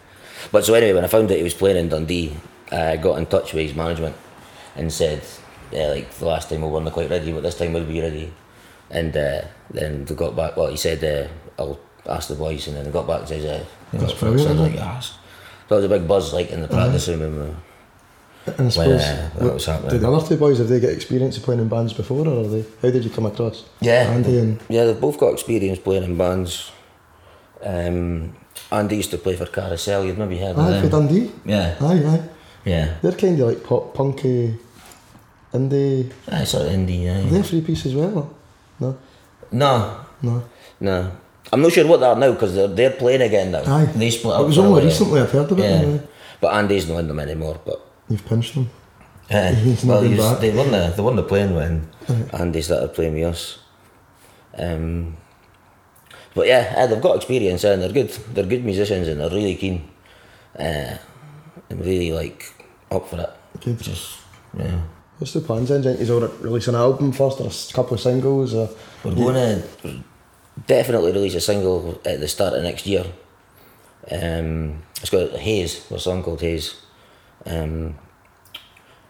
But 0.52 0.66
so 0.66 0.74
anyway, 0.74 0.94
when 0.94 1.04
I 1.04 1.08
found 1.08 1.32
out 1.32 1.38
he 1.38 1.44
was 1.44 1.54
playing 1.54 1.78
in 1.78 1.90
Dundee, 1.90 2.36
I 2.72 2.98
got 2.98 3.18
in 3.20 3.26
touch 3.26 3.54
with 3.54 3.68
his 3.68 3.76
management 3.76 4.16
and 4.76 4.92
said, 4.92 5.22
yeah, 5.72 5.88
like 5.88 6.12
the 6.16 6.26
last 6.26 6.50
time 6.50 6.62
we 6.62 6.68
weren't 6.70 6.92
quite 6.92 7.10
ready, 7.10 7.32
but 7.32 7.44
this 7.44 7.58
time 7.58 7.74
we'll 7.74 7.86
be 7.86 8.02
ready. 8.02 8.34
And 8.90 9.16
uh, 9.16 9.42
then 9.70 10.06
they 10.06 10.16
got 10.16 10.36
back. 10.36 10.58
Well, 10.58 10.68
he 10.68 10.76
said, 10.76 11.02
uh, 11.04 11.28
"I'll 11.62 11.80
ask 12.10 12.28
the 12.28 12.36
boys," 12.36 12.68
and 12.68 12.76
then 12.76 12.84
they 12.84 12.92
got 12.92 13.08
back 13.08 13.20
and 13.22 13.30
says, 13.30 13.46
uh, 13.46 13.64
That's 13.94 14.12
"Got 14.12 14.20
brilliant, 14.20 14.60
like, 14.60 14.74
"Yes." 14.74 15.12
So 15.12 15.16
there 15.70 15.78
was 15.78 15.86
a 15.86 16.00
big 16.00 16.08
buzz 16.10 16.34
like 16.34 16.50
in 16.52 16.62
the 16.62 16.68
practice 16.68 17.08
room. 17.08 17.22
And, 17.22 17.42
uh, 17.42 17.56
And 18.48 18.56
I 18.60 18.62
When, 18.64 18.72
suppose, 18.72 19.02
uh, 19.02 19.30
that 19.36 19.44
what- 19.44 19.54
was 19.54 19.66
happening. 19.66 19.92
did 19.92 20.02
the 20.02 20.12
other 20.12 20.28
two 20.28 20.36
boys, 20.36 20.58
have 20.58 20.68
they 20.68 20.80
got 20.82 20.90
experience 20.90 21.38
of 21.38 21.44
playing 21.44 21.62
in 21.62 21.70
bands 21.70 21.94
before, 21.94 22.28
or 22.28 22.42
are 22.42 22.48
they, 22.48 22.66
how 22.82 22.90
did 22.90 23.04
you 23.06 23.12
come 23.12 23.28
across 23.28 23.64
Yeah. 23.80 24.10
Andy 24.12 24.40
and 24.40 24.60
Yeah, 24.68 24.86
they've 24.86 25.00
both 25.00 25.18
got 25.20 25.32
experience 25.32 25.80
playing 25.80 26.04
in 26.04 26.18
bands. 26.18 26.72
Um, 27.63 28.36
Andy 28.72 28.98
used 28.98 29.12
to 29.12 29.18
play 29.18 29.36
for 29.36 29.46
Carousel, 29.46 30.06
you've 30.06 30.18
maybe 30.18 30.38
heard 30.38 30.52
of 30.56 30.60
Aye, 30.60 30.81
for 30.81 30.88
them. 30.88 31.08
Dundee? 31.08 31.31
Yeah, 31.46 31.75
Aye, 31.81 32.04
aye. 32.06 32.30
yeah. 32.66 32.98
They're 33.02 33.12
kind 33.12 33.40
of 33.40 33.48
like 33.50 33.63
pop, 33.63 33.94
punky, 33.94 34.58
indie. 35.54 36.12
Aye, 36.30 36.44
sort 36.46 36.68
of 36.68 36.72
indie, 36.74 37.10
aye. 37.10 37.30
they 37.30 37.40
a 37.40 37.44
three 37.44 37.62
piece 37.62 37.86
as 37.86 37.96
well? 37.96 38.34
No, 38.80 38.98
No, 39.52 40.06
no. 40.22 40.44
no. 40.80 41.12
I'm 41.54 41.62
not 41.62 41.72
sure 41.74 41.86
what 41.86 42.00
they 42.00 42.06
are 42.06 42.16
now 42.16 42.31
because 42.31 42.56
they're, 42.56 42.68
they're 42.69 42.92
playing 42.92 43.22
again 43.22 43.52
now. 43.52 43.64
Aye. 43.66 43.86
They 43.96 44.10
split 44.10 44.36
up. 44.36 44.42
It 44.44 44.46
was 44.46 44.57
only 44.57 44.86
recently 44.86 45.19
I've 45.19 45.31
heard 45.31 45.52
of 45.52 45.60
it. 45.60 45.64
Yeah. 45.64 45.96
aye. 46.00 46.07
But 46.40 46.54
Andy's 46.54 46.88
not 46.88 47.00
in 47.00 47.07
them 47.10 47.19
anymore. 47.19 47.60
But 47.66 47.86
You've 48.10 48.25
pinched 48.25 48.56
them. 48.56 48.69
uh, 49.30 49.54
He's 49.54 49.84
well, 49.84 50.02
he's- 50.02 50.40
they 50.40 50.52
weren't 50.52 50.72
the, 50.72 50.94
they 50.96 51.02
weren't 51.04 51.18
the 51.18 51.24
playing 51.24 51.54
when 51.54 51.90
Andy 52.34 52.62
started 52.62 52.94
playing 52.94 53.14
with 53.16 53.24
us. 53.25 53.60
Um, 54.57 55.18
but 56.33 56.48
yeah, 56.48 56.74
aye, 56.78 56.88
they've 56.88 57.01
got 57.01 57.16
experience 57.18 57.63
and 57.63 57.81
they're 57.81 57.92
good. 57.92 58.10
They're 58.33 58.45
good 58.45 58.63
musicians 58.63 59.07
and 59.07 59.19
they're 59.19 59.30
really 59.30 59.56
keen. 59.56 59.89
Uh, 60.57 60.98
and 61.69 61.80
really 61.80 62.12
like 62.12 62.54
up 62.92 63.07
for 63.10 63.19
it. 63.19 63.30
Good. 63.62 63.80
Just 63.80 64.19
yeah. 64.57 64.81
What's 65.18 65.33
the 65.33 65.42
plans 65.42 65.69
then? 65.69 65.83
Is 65.83 66.10
all 66.10 66.19
release 66.19 66.68
an 66.68 66.75
album 66.75 67.12
first 67.12 67.39
or 67.39 67.48
a 67.48 67.74
couple 67.74 67.94
of 67.94 68.00
singles? 68.01 68.54
Or 68.54 68.69
We're 69.04 69.16
going 69.16 69.36
to 69.36 70.04
definitely 70.68 71.12
release 71.12 71.36
a 71.36 71.42
single 71.42 72.01
at 72.06 72.19
the 72.19 72.28
start 72.28 72.54
of 72.54 72.63
next 72.63 72.86
year. 72.86 73.06
Um, 74.12 74.81
it's 75.00 75.10
got 75.10 75.31
Haze, 75.33 75.89
a 75.92 76.00
song 76.00 76.24
called 76.24 76.42
Haze. 76.42 76.75
Um, 77.45 77.95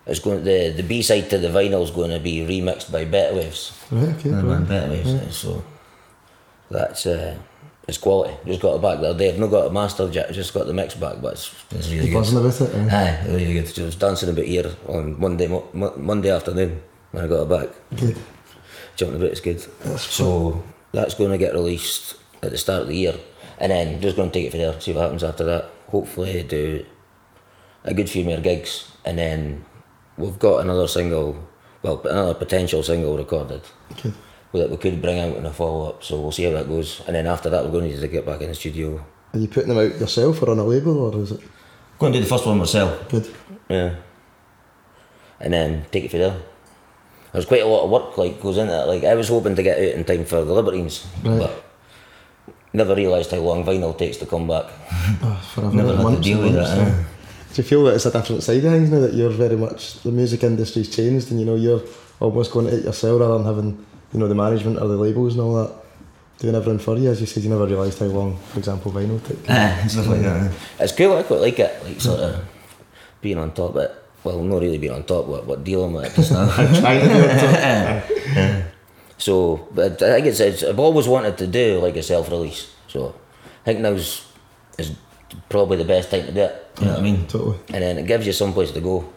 it's 0.05 0.19
going 0.19 0.43
the 0.43 0.73
the 0.75 0.83
B 0.83 1.01
side 1.01 1.29
to 1.29 1.37
the 1.37 1.47
vinyl 1.47 1.83
is 1.83 1.91
going 1.91 2.11
to 2.11 2.19
be 2.19 2.39
remixed 2.39 2.91
by 2.91 3.05
Better 3.05 3.35
Waves. 3.35 3.71
Right, 3.89 4.09
okay. 4.09 4.29
The 4.29 4.41
brilliant. 4.41 4.67
band 4.67 4.67
Better 4.67 4.91
Waves. 4.91 5.37
So 5.37 5.63
that's 6.71 7.05
uh, 7.05 7.37
it's 7.87 7.97
quality. 7.97 8.33
Just 8.45 8.61
got 8.61 8.75
it 8.75 8.81
back 8.81 8.99
the 8.99 9.09
other 9.09 9.19
day. 9.19 9.29
I've 9.33 9.39
not 9.39 9.47
got 9.51 9.65
it 9.67 9.73
mastered 9.73 10.13
yet. 10.15 10.29
I've 10.29 10.35
just 10.35 10.53
got 10.53 10.65
the 10.67 10.73
mix 10.73 10.95
back, 10.95 11.21
but 11.21 11.33
it's, 11.33 11.53
it's 11.71 11.89
really 11.89 12.09
You're 12.09 12.21
good. 12.21 12.33
buzzing 12.33 12.37
about 12.39 12.61
it. 12.61 12.91
aye. 12.93 13.19
Aye, 13.23 13.27
really 13.27 13.53
good. 13.53 13.67
So 13.67 13.81
I 13.83 13.85
was 13.85 13.95
dancing 13.95 14.29
about 14.29 14.45
here 14.45 14.71
on 14.87 15.19
Monday 15.19 15.47
mo- 15.47 15.67
mo- 15.73 15.93
Monday 15.97 16.29
afternoon 16.31 16.81
when 17.11 17.23
I 17.25 17.27
got 17.27 17.43
it 17.43 17.49
back 17.49 17.69
Good. 17.99 18.17
jumping 18.95 19.17
about 19.17 19.31
is 19.31 19.39
good. 19.41 19.59
so 19.99 20.63
that's 20.93 21.13
going 21.15 21.31
to 21.31 21.37
get 21.37 21.53
released 21.53 22.15
at 22.43 22.51
the 22.51 22.57
start 22.57 22.83
of 22.83 22.87
the 22.87 22.95
year, 22.95 23.15
and 23.59 23.71
then 23.71 24.01
just 24.01 24.15
going 24.15 24.29
to 24.31 24.33
take 24.33 24.47
it 24.47 24.51
from 24.51 24.59
there, 24.61 24.79
see 24.79 24.93
what 24.93 25.01
happens 25.01 25.23
after 25.23 25.43
that. 25.43 25.69
Hopefully, 25.89 26.41
do 26.43 26.85
a 27.83 27.93
good 27.93 28.09
few 28.09 28.23
more 28.23 28.39
gigs, 28.39 28.89
and 29.05 29.17
then 29.17 29.65
we've 30.17 30.39
got 30.39 30.61
another 30.61 30.87
single, 30.87 31.47
well, 31.83 31.99
another 32.07 32.33
potential 32.33 32.81
single 32.83 33.17
recorded 33.17 33.61
Good. 34.01 34.13
That 34.59 34.69
we 34.69 34.77
could 34.77 35.01
bring 35.01 35.19
out 35.19 35.37
in 35.37 35.45
a 35.45 35.53
follow 35.53 35.89
up. 35.89 36.03
So 36.03 36.19
we'll 36.19 36.31
see 36.31 36.43
how 36.43 36.51
that 36.51 36.67
goes, 36.67 37.01
and 37.07 37.15
then 37.15 37.27
after 37.27 37.49
that, 37.49 37.63
we're 37.63 37.71
going 37.71 37.85
to 37.89 37.95
need 37.95 38.01
to 38.01 38.07
get 38.07 38.25
back 38.25 38.41
in 38.41 38.49
the 38.49 38.55
studio. 38.55 39.03
Are 39.33 39.39
you 39.39 39.47
putting 39.47 39.69
them 39.69 39.77
out 39.77 39.97
yourself 39.99 40.41
or 40.41 40.49
on 40.51 40.59
a 40.59 40.63
label 40.63 40.97
or 40.97 41.17
is 41.21 41.31
it 41.31 41.39
Going 41.99 42.11
to 42.13 42.19
do 42.19 42.23
the 42.23 42.29
first 42.29 42.45
one 42.45 42.57
myself. 42.57 43.07
good? 43.09 43.27
Yeah. 43.69 43.95
And 45.39 45.53
then 45.53 45.85
take 45.91 46.05
it 46.05 46.11
from 46.11 46.19
there. 46.19 46.37
There's 47.31 47.45
quite 47.45 47.61
a 47.61 47.65
lot 47.67 47.85
of 47.85 47.89
work 47.89 48.17
like 48.17 48.41
goes 48.41 48.57
into 48.57 48.73
it. 48.73 48.87
Like 48.87 49.03
I 49.05 49.15
was 49.15 49.29
hoping 49.29 49.55
to 49.55 49.63
get 49.63 49.77
out 49.77 49.95
in 49.97 50.03
time 50.03 50.25
for 50.25 50.43
the 50.43 50.53
Libertines, 50.53 51.07
Right. 51.23 51.39
but 51.39 51.63
never 52.73 52.93
realised 52.95 53.31
how 53.31 53.37
long 53.37 53.63
vinyl 53.63 53.97
takes 53.97 54.17
to 54.17 54.25
come 54.25 54.47
back. 54.47 54.65
Ah, 55.23 55.39
oh, 55.39 55.51
forever. 55.53 55.75
Never 55.75 55.95
had 55.95 56.15
to 56.17 56.21
deal 56.21 56.41
with 56.41 56.53
that? 56.53 57.05
Do 57.53 57.61
you 57.61 57.63
feel 57.67 57.83
that 57.85 57.95
it's 57.95 58.05
a 58.05 58.11
different 58.11 58.43
side 58.43 58.57
of 58.63 58.71
things 58.71 58.89
now 58.89 58.99
that 59.01 59.13
you're 59.13 59.29
very 59.29 59.55
much 59.57 60.01
the 60.03 60.11
music 60.11 60.43
industry's 60.43 60.93
changed 60.93 61.31
and 61.31 61.39
you 61.39 61.45
know 61.45 61.55
you're 61.55 61.81
almost 62.19 62.51
going 62.51 62.67
to 62.67 62.75
it 62.77 62.83
yourself 62.85 63.19
rather 63.21 63.37
than 63.37 63.45
having 63.45 63.85
you 64.13 64.19
know 64.19 64.27
the 64.27 64.35
management 64.35 64.79
or 64.81 64.87
the 64.87 64.97
labels 64.97 65.33
and 65.33 65.41
all 65.41 65.55
that 65.55 65.73
doing 66.39 66.55
everything 66.55 66.79
for 66.79 66.97
you? 66.97 67.09
As 67.09 67.19
you 67.21 67.27
said, 67.27 67.43
you 67.43 67.49
never 67.49 67.65
realised 67.65 67.99
how 67.99 68.05
long, 68.07 68.37
for 68.37 68.59
example, 68.59 68.91
vinyl 68.91 69.23
took. 69.25 69.37
Ah, 69.49 69.83
stuff 69.87 70.07
like 70.07 70.21
that. 70.21 70.51
It's 70.79 70.93
cool. 70.93 71.17
I 71.17 71.23
quite 71.23 71.41
like 71.41 71.59
it. 71.59 71.83
Like 71.83 72.01
sort 72.01 72.19
of 72.19 72.45
being 73.21 73.37
on 73.37 73.53
top 73.53 73.71
of 73.71 73.77
it. 73.77 73.95
Well, 74.23 74.43
not 74.43 74.61
really 74.61 74.77
being 74.77 74.93
on 74.93 75.03
top, 75.03 75.27
but 75.27 75.47
but 75.47 75.63
dealing 75.63 75.93
with 75.93 76.05
it 76.05 76.15
just 76.15 76.31
now. 76.31 76.45
Trying 76.79 77.01
to 77.01 77.07
do 77.07 77.21
it. 77.23 78.65
So, 79.21 79.67
but 79.71 80.01
I 80.01 80.15
think 80.15 80.25
it's, 80.25 80.39
it's 80.39 80.63
I've 80.63 80.79
always 80.79 81.07
wanted 81.07 81.37
to 81.37 81.45
do 81.45 81.77
like 81.77 81.95
a 81.95 82.01
self 82.01 82.31
release. 82.31 82.73
So, 82.87 83.13
I 83.61 83.65
think 83.65 83.79
now's 83.81 84.25
is 84.79 84.95
probably 85.47 85.77
the 85.77 85.85
best 85.85 86.09
time 86.09 86.25
to 86.25 86.31
do 86.31 86.39
it. 86.41 86.67
You 86.79 86.85
know 86.87 86.91
what 86.93 86.99
I 86.99 87.03
mean? 87.03 87.27
Totally. 87.27 87.59
And 87.71 87.83
then 87.83 87.97
it 87.99 88.07
gives 88.07 88.25
you 88.25 88.33
some 88.33 88.51
place 88.51 88.71
to 88.71 88.81
go. 88.81 89.07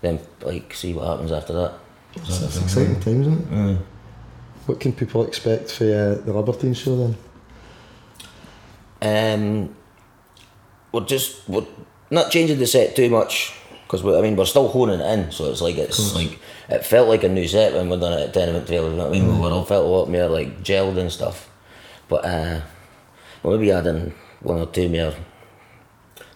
Then 0.00 0.18
like 0.42 0.74
see 0.74 0.92
what 0.92 1.06
happens 1.06 1.30
after 1.30 1.52
that. 1.52 1.74
It's, 2.16 2.42
it's 2.42 2.60
exciting 2.62 2.98
times, 3.00 3.28
isn't 3.28 3.52
it? 3.70 3.78
What 4.66 4.80
can 4.80 4.92
people 4.92 5.24
expect 5.24 5.70
for 5.70 5.84
uh, 5.84 6.24
the 6.24 6.32
Libertine 6.32 6.74
show 6.74 6.96
then? 6.96 7.16
Um, 9.02 9.76
we're 10.92 11.04
just 11.04 11.46
we're 11.48 11.66
not 12.10 12.30
changing 12.30 12.58
the 12.58 12.66
set 12.66 12.96
too 12.96 13.10
much 13.10 13.52
because 13.82 14.04
I 14.04 14.22
mean 14.22 14.36
we're 14.36 14.46
still 14.46 14.68
honing 14.68 15.00
it 15.00 15.04
in. 15.04 15.30
So 15.32 15.50
it's 15.50 15.60
like 15.60 15.76
it's 15.76 16.14
like 16.14 16.38
it 16.68 16.86
felt 16.86 17.08
like 17.08 17.24
a 17.24 17.28
new 17.28 17.46
set 17.46 17.74
when 17.74 17.90
we 17.90 17.98
done 17.98 18.14
it 18.14 18.28
at 18.28 18.34
Tenement 18.34 18.66
Trail. 18.66 18.90
You 18.90 18.96
know 18.96 19.08
what 19.08 19.16
I 19.16 19.20
mean? 19.20 19.40
We 19.40 19.48
all 19.48 19.64
felt 19.64 19.84
a 19.84 19.88
lot 19.88 20.08
more 20.08 20.28
like 20.28 20.62
gelled 20.62 20.98
and 20.98 21.12
stuff. 21.12 21.50
But 22.08 22.24
uh, 22.24 22.60
we'll 23.42 23.58
maybe 23.58 23.72
adding 23.72 24.14
one 24.40 24.58
or 24.58 24.66
two 24.66 24.88
more 24.88 25.14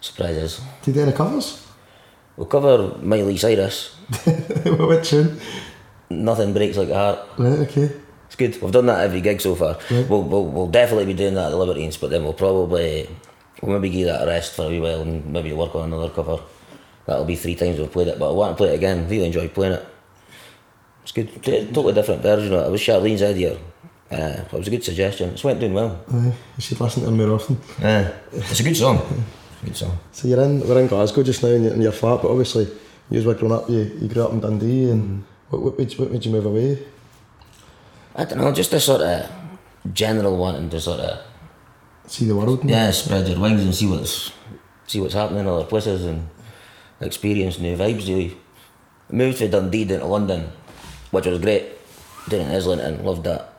surprises. 0.01 0.61
Do 0.81 0.91
you 0.91 0.95
do 0.95 1.01
any 1.01 1.13
covers? 1.13 1.65
We'll 2.37 2.47
cover 2.47 2.97
Miley 3.01 3.37
Cyrus. 3.37 3.95
what 4.65 5.03
tune? 5.03 5.39
Nothing 6.09 6.53
breaks 6.53 6.77
like 6.77 6.89
a 6.89 6.95
heart. 6.95 7.19
Right, 7.37 7.59
okay. 7.59 7.91
It's 8.29 8.35
good. 8.35 8.61
We've 8.61 8.71
done 8.71 8.85
that 8.85 9.01
every 9.01 9.21
gig 9.21 9.41
so 9.41 9.55
far. 9.55 9.79
We'll, 9.89 10.21
we'll 10.21 10.45
we'll 10.45 10.67
definitely 10.67 11.07
be 11.07 11.15
doing 11.15 11.33
that 11.33 11.47
at 11.47 11.49
the 11.49 11.57
Libertines, 11.57 11.97
but 11.97 12.11
then 12.11 12.23
we'll 12.23 12.33
probably 12.33 13.09
we'll 13.63 13.79
maybe 13.79 13.89
give 13.89 14.05
that 14.05 14.21
a 14.21 14.27
rest 14.27 14.55
for 14.55 14.65
a 14.65 14.69
wee 14.69 14.79
while 14.79 15.01
and 15.01 15.25
maybe 15.25 15.51
work 15.51 15.73
on 15.73 15.91
another 15.91 16.11
cover. 16.13 16.39
That'll 17.07 17.25
be 17.25 17.35
three 17.35 17.55
times 17.55 17.79
we've 17.79 17.91
played 17.91 18.07
it, 18.07 18.19
but 18.19 18.29
I 18.29 18.33
want 18.33 18.51
to 18.51 18.55
play 18.55 18.69
it 18.69 18.75
again. 18.75 19.09
Really 19.09 19.25
enjoy 19.25 19.47
playing 19.47 19.73
it. 19.73 19.85
It's 21.01 21.11
good. 21.11 21.43
Totally 21.43 21.93
different 21.93 22.21
version 22.21 22.53
of 22.53 22.61
it. 22.61 22.67
It 22.67 22.71
was 22.71 22.81
Charlene's 22.81 23.23
idea. 23.23 23.57
Uh, 24.11 24.43
it 24.45 24.51
was 24.53 24.67
a 24.67 24.71
good 24.71 24.83
suggestion. 24.83 25.29
It's 25.31 25.43
went 25.43 25.59
doing 25.59 25.73
well. 25.73 25.99
Aye, 26.13 26.33
you 26.57 26.61
should 26.61 26.79
listen 26.79 27.01
to 27.01 27.07
them 27.07 27.17
more 27.17 27.35
often. 27.35 27.57
Uh, 27.81 28.11
it's 28.31 28.59
a 28.59 28.63
good 28.63 28.77
song. 28.77 28.97
A 29.61 29.65
good 29.65 29.75
song. 29.75 29.97
So 30.11 30.27
you're 30.27 30.41
in, 30.41 30.67
we're 30.67 30.79
in 30.81 30.87
Glasgow 30.87 31.23
just 31.23 31.41
now 31.41 31.49
in 31.49 31.63
your, 31.63 31.73
in 31.73 31.81
your 31.81 31.91
flat, 31.91 32.21
but 32.21 32.29
obviously 32.29 32.67
you 33.09 33.23
were 33.23 33.33
growing 33.33 33.53
up, 33.53 33.69
you, 33.69 33.79
you 34.01 34.07
grew 34.07 34.23
up 34.23 34.31
in 34.31 34.39
Dundee, 34.39 34.89
and 34.89 35.23
what, 35.49 35.61
what, 35.61 35.77
made 35.79 35.91
what 35.93 36.11
made 36.11 36.25
you 36.25 36.31
move 36.31 36.45
away? 36.45 36.79
I 38.15 38.25
don't 38.25 38.39
know, 38.39 38.51
just 38.51 38.73
a 38.73 38.79
sort 38.79 39.01
of 39.01 39.29
general 39.93 40.37
wanting 40.37 40.69
to 40.69 40.79
sort 40.81 40.99
of 40.99 41.25
See 42.07 42.25
the 42.25 42.35
world? 42.35 42.67
yeah 42.67 42.89
spread 42.91 43.27
your 43.27 43.39
wings 43.39 43.61
and 43.63 43.73
see 43.73 43.85
what's 43.87 44.31
see 44.87 44.99
what's 44.99 45.13
happening 45.13 45.41
in 45.41 45.47
other 45.47 45.63
places 45.65 46.03
and 46.05 46.27
experience 47.01 47.59
new 47.59 47.77
vibes. 47.77 48.07
Really, 48.07 48.35
I 49.09 49.13
moved 49.15 49.37
to 49.37 49.47
Dundee 49.47 49.85
down 49.85 49.99
to 49.99 50.05
London, 50.07 50.49
which 51.11 51.25
was 51.27 51.39
great. 51.39 51.65
Down 52.27 52.41
in 52.41 52.51
Islington, 52.51 53.03
loved 53.05 53.23
that, 53.23 53.53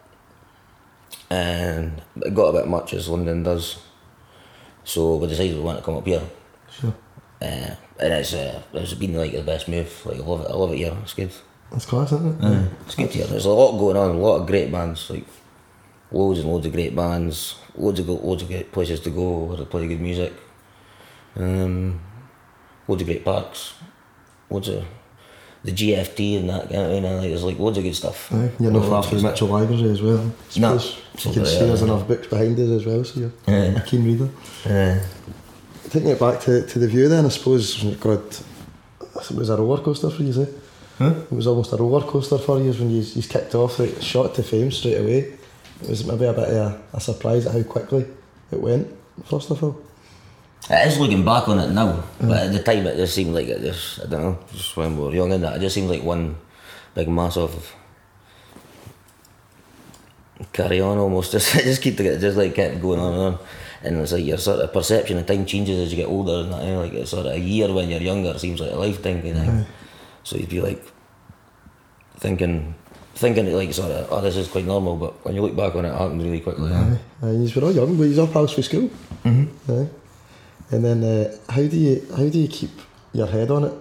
and 1.30 2.02
it 2.22 2.34
got 2.34 2.48
a 2.54 2.58
bit 2.60 2.68
much 2.68 2.92
as 2.92 3.08
London 3.08 3.42
does. 3.42 3.78
So 4.84 5.16
we 5.16 5.28
decided 5.28 5.56
we 5.56 5.62
want 5.62 5.78
to 5.78 5.84
come 5.84 5.96
up 5.96 6.06
here. 6.06 6.22
Sure. 6.70 6.94
Uh, 7.40 7.74
and 8.00 8.12
it's 8.14 8.34
uh, 8.34 8.62
it's 8.74 8.94
been 8.94 9.14
like 9.14 9.32
the 9.32 9.42
best 9.42 9.68
move. 9.68 10.04
Like 10.04 10.18
I 10.18 10.22
love 10.24 10.40
it. 10.42 10.50
I 10.50 10.54
love 10.54 10.72
it 10.72 10.76
here. 10.78 10.96
It's 11.02 11.14
good. 11.14 11.32
That's 11.70 11.86
class, 11.86 12.12
isn't 12.12 12.42
it? 12.44 12.70
It's 12.86 12.94
good 12.94 13.10
here. 13.10 13.26
There's 13.26 13.44
a 13.44 13.50
lot 13.50 13.78
going 13.78 13.96
on. 13.96 14.10
A 14.16 14.18
lot 14.18 14.40
of 14.40 14.46
great 14.46 14.72
bands. 14.72 15.08
Like 15.08 15.24
loads 16.10 16.40
and 16.40 16.48
loads 16.50 16.66
of 16.66 16.72
great 16.72 16.94
bands. 16.96 17.56
Loads 17.76 18.00
of 18.00 18.08
loads 18.08 18.42
of 18.42 18.48
great 18.48 18.72
places 18.72 19.00
to 19.00 19.10
go 19.10 19.44
where 19.44 19.56
they 19.56 19.64
play 19.64 19.86
good 19.86 20.00
music. 20.00 20.32
Um, 21.36 22.00
loads 22.88 23.02
of 23.02 23.06
great 23.06 23.24
parks. 23.24 23.74
Loads 24.50 24.68
of 24.68 24.84
the 25.62 25.70
GFT 25.70 26.38
and 26.40 26.48
that. 26.50 26.70
You 26.70 26.76
know, 26.76 26.82
what 26.82 26.90
I 26.90 27.00
mean? 27.00 27.16
like, 27.18 27.28
there's 27.28 27.44
like 27.44 27.58
loads 27.58 27.78
of 27.78 27.84
good 27.84 27.94
stuff. 27.94 28.32
Aye, 28.32 28.50
you're 28.58 28.72
not 28.72 28.88
far 28.88 29.02
from 29.04 29.22
Mitchell 29.22 29.48
Library 29.48 29.90
as 29.90 30.02
well. 30.02 30.32
No. 30.56 30.72
You 30.74 31.32
can 31.32 31.44
see 31.44 31.58
yeah. 31.60 31.66
there's 31.66 31.82
enough 31.82 32.08
books 32.08 32.26
behind 32.26 32.58
us 32.58 32.70
as 32.70 32.86
well, 32.86 33.04
so 33.04 33.20
you're 33.20 33.32
Yeah. 33.46 33.76
a 33.80 33.84
keen 33.84 34.04
reader. 34.04 34.28
Uh, 34.64 34.98
Taking 35.90 36.10
it 36.10 36.20
back 36.20 36.40
to, 36.42 36.64
to 36.66 36.78
the 36.78 36.86
view 36.86 37.08
then, 37.08 37.26
I 37.26 37.28
suppose, 37.30 37.82
God, 37.96 38.22
it 38.22 39.32
was 39.32 39.50
a 39.50 39.56
roller 39.56 39.82
coaster 39.82 40.08
for 40.08 40.22
you, 40.22 40.32
eh? 41.00 41.10
It 41.10 41.32
was 41.32 41.46
almost 41.46 41.72
a 41.72 41.76
roller 41.76 42.06
coaster 42.06 42.38
for 42.38 42.58
you 42.58 42.72
when 42.72 42.90
you, 42.90 43.02
you 43.02 43.22
kicked 43.22 43.54
off, 43.54 43.78
like, 43.78 44.00
shot 44.00 44.34
to 44.34 44.42
fame 44.42 44.70
straight 44.70 44.98
away. 44.98 45.34
It 45.82 45.88
was 45.88 46.04
maybe 46.04 46.26
a 46.26 46.32
bit 46.32 46.48
of 46.48 46.54
a, 46.54 46.82
a 46.92 47.00
surprise 47.00 47.46
at 47.46 47.54
how 47.54 47.62
quickly 47.62 48.06
it 48.50 48.60
went, 48.60 48.88
first 49.24 49.50
of 49.50 49.62
all. 49.62 49.80
It 50.68 50.86
is 50.86 50.98
looking 50.98 51.24
back 51.24 51.48
on 51.48 51.58
it 51.58 51.70
now, 51.70 52.04
but 52.20 52.36
at 52.36 52.52
the 52.52 52.62
time 52.62 52.86
it 52.86 52.96
just 52.96 53.14
seemed 53.14 53.34
like 53.34 53.48
it 53.48 53.60
just, 53.62 54.00
I 54.00 54.06
don't 54.06 54.20
know, 54.20 54.38
just 54.52 54.76
when 54.76 54.96
we 54.96 55.02
were 55.04 55.14
young 55.14 55.32
and 55.32 55.42
that, 55.42 55.56
it 55.56 55.60
just 55.60 55.74
seemed 55.74 55.88
like 55.88 56.02
one 56.02 56.36
big 56.94 57.08
mass 57.08 57.36
of 57.36 57.74
carry 60.52 60.80
on 60.80 60.98
almost. 60.98 61.32
Just, 61.32 61.52
just 61.52 61.82
keep 61.82 61.96
to 61.98 62.02
get, 62.02 62.20
just 62.20 62.36
like 62.36 62.54
kept 62.54 62.80
going 62.80 62.98
on 62.98 63.12
and 63.12 63.22
on. 63.22 63.38
And 63.82 63.96
it's 63.98 64.12
like 64.12 64.24
your 64.24 64.38
sort 64.38 64.60
of 64.60 64.72
perception 64.72 65.18
of 65.18 65.26
time 65.26 65.44
changes 65.46 65.78
as 65.78 65.90
you 65.92 65.96
get 65.96 66.08
older 66.08 66.44
and 66.44 66.52
that, 66.52 66.64
you 66.64 66.70
know, 66.72 66.80
like 66.82 66.92
it's 66.92 67.10
sort 67.10 67.26
of 67.26 67.32
a 67.32 67.38
year 67.38 67.72
when 67.72 67.88
you're 67.88 68.00
younger 68.00 68.38
seems 68.38 68.60
like 68.60 68.72
a 68.72 68.76
lifetime 68.76 69.22
kind 69.22 69.36
of 69.36 69.44
thing. 69.44 69.66
So 70.24 70.36
you'd 70.36 70.48
be 70.48 70.60
like 70.60 70.82
thinking, 72.16 72.74
thinking 73.14 73.52
like 73.52 73.72
sort 73.72 73.90
of, 73.90 74.08
oh 74.12 74.20
this 74.20 74.36
is 74.36 74.48
quite 74.48 74.64
normal, 74.64 74.96
but 74.96 75.24
when 75.24 75.34
you 75.34 75.42
look 75.42 75.56
back 75.56 75.74
on 75.74 75.84
it, 75.84 75.88
it 75.88 75.96
happened 75.96 76.22
really 76.22 76.40
quickly. 76.40 76.72
Aye, 76.72 76.98
you 77.22 77.50
were 77.54 77.66
all 77.66 77.72
young, 77.72 77.96
but 77.96 78.04
you 78.04 78.22
up 78.22 78.32
house 78.32 78.52
for 78.52 78.62
school. 78.62 78.90
Mm-hmm. 79.24 79.72
Aye. 79.72 79.88
And 80.72 80.84
then 80.84 81.02
uh, 81.02 81.36
how 81.52 81.62
do 81.62 81.76
you 81.76 82.06
how 82.10 82.28
do 82.28 82.38
you 82.38 82.48
keep 82.48 82.70
your 83.12 83.26
head 83.26 83.50
on 83.50 83.64
it? 83.64 83.72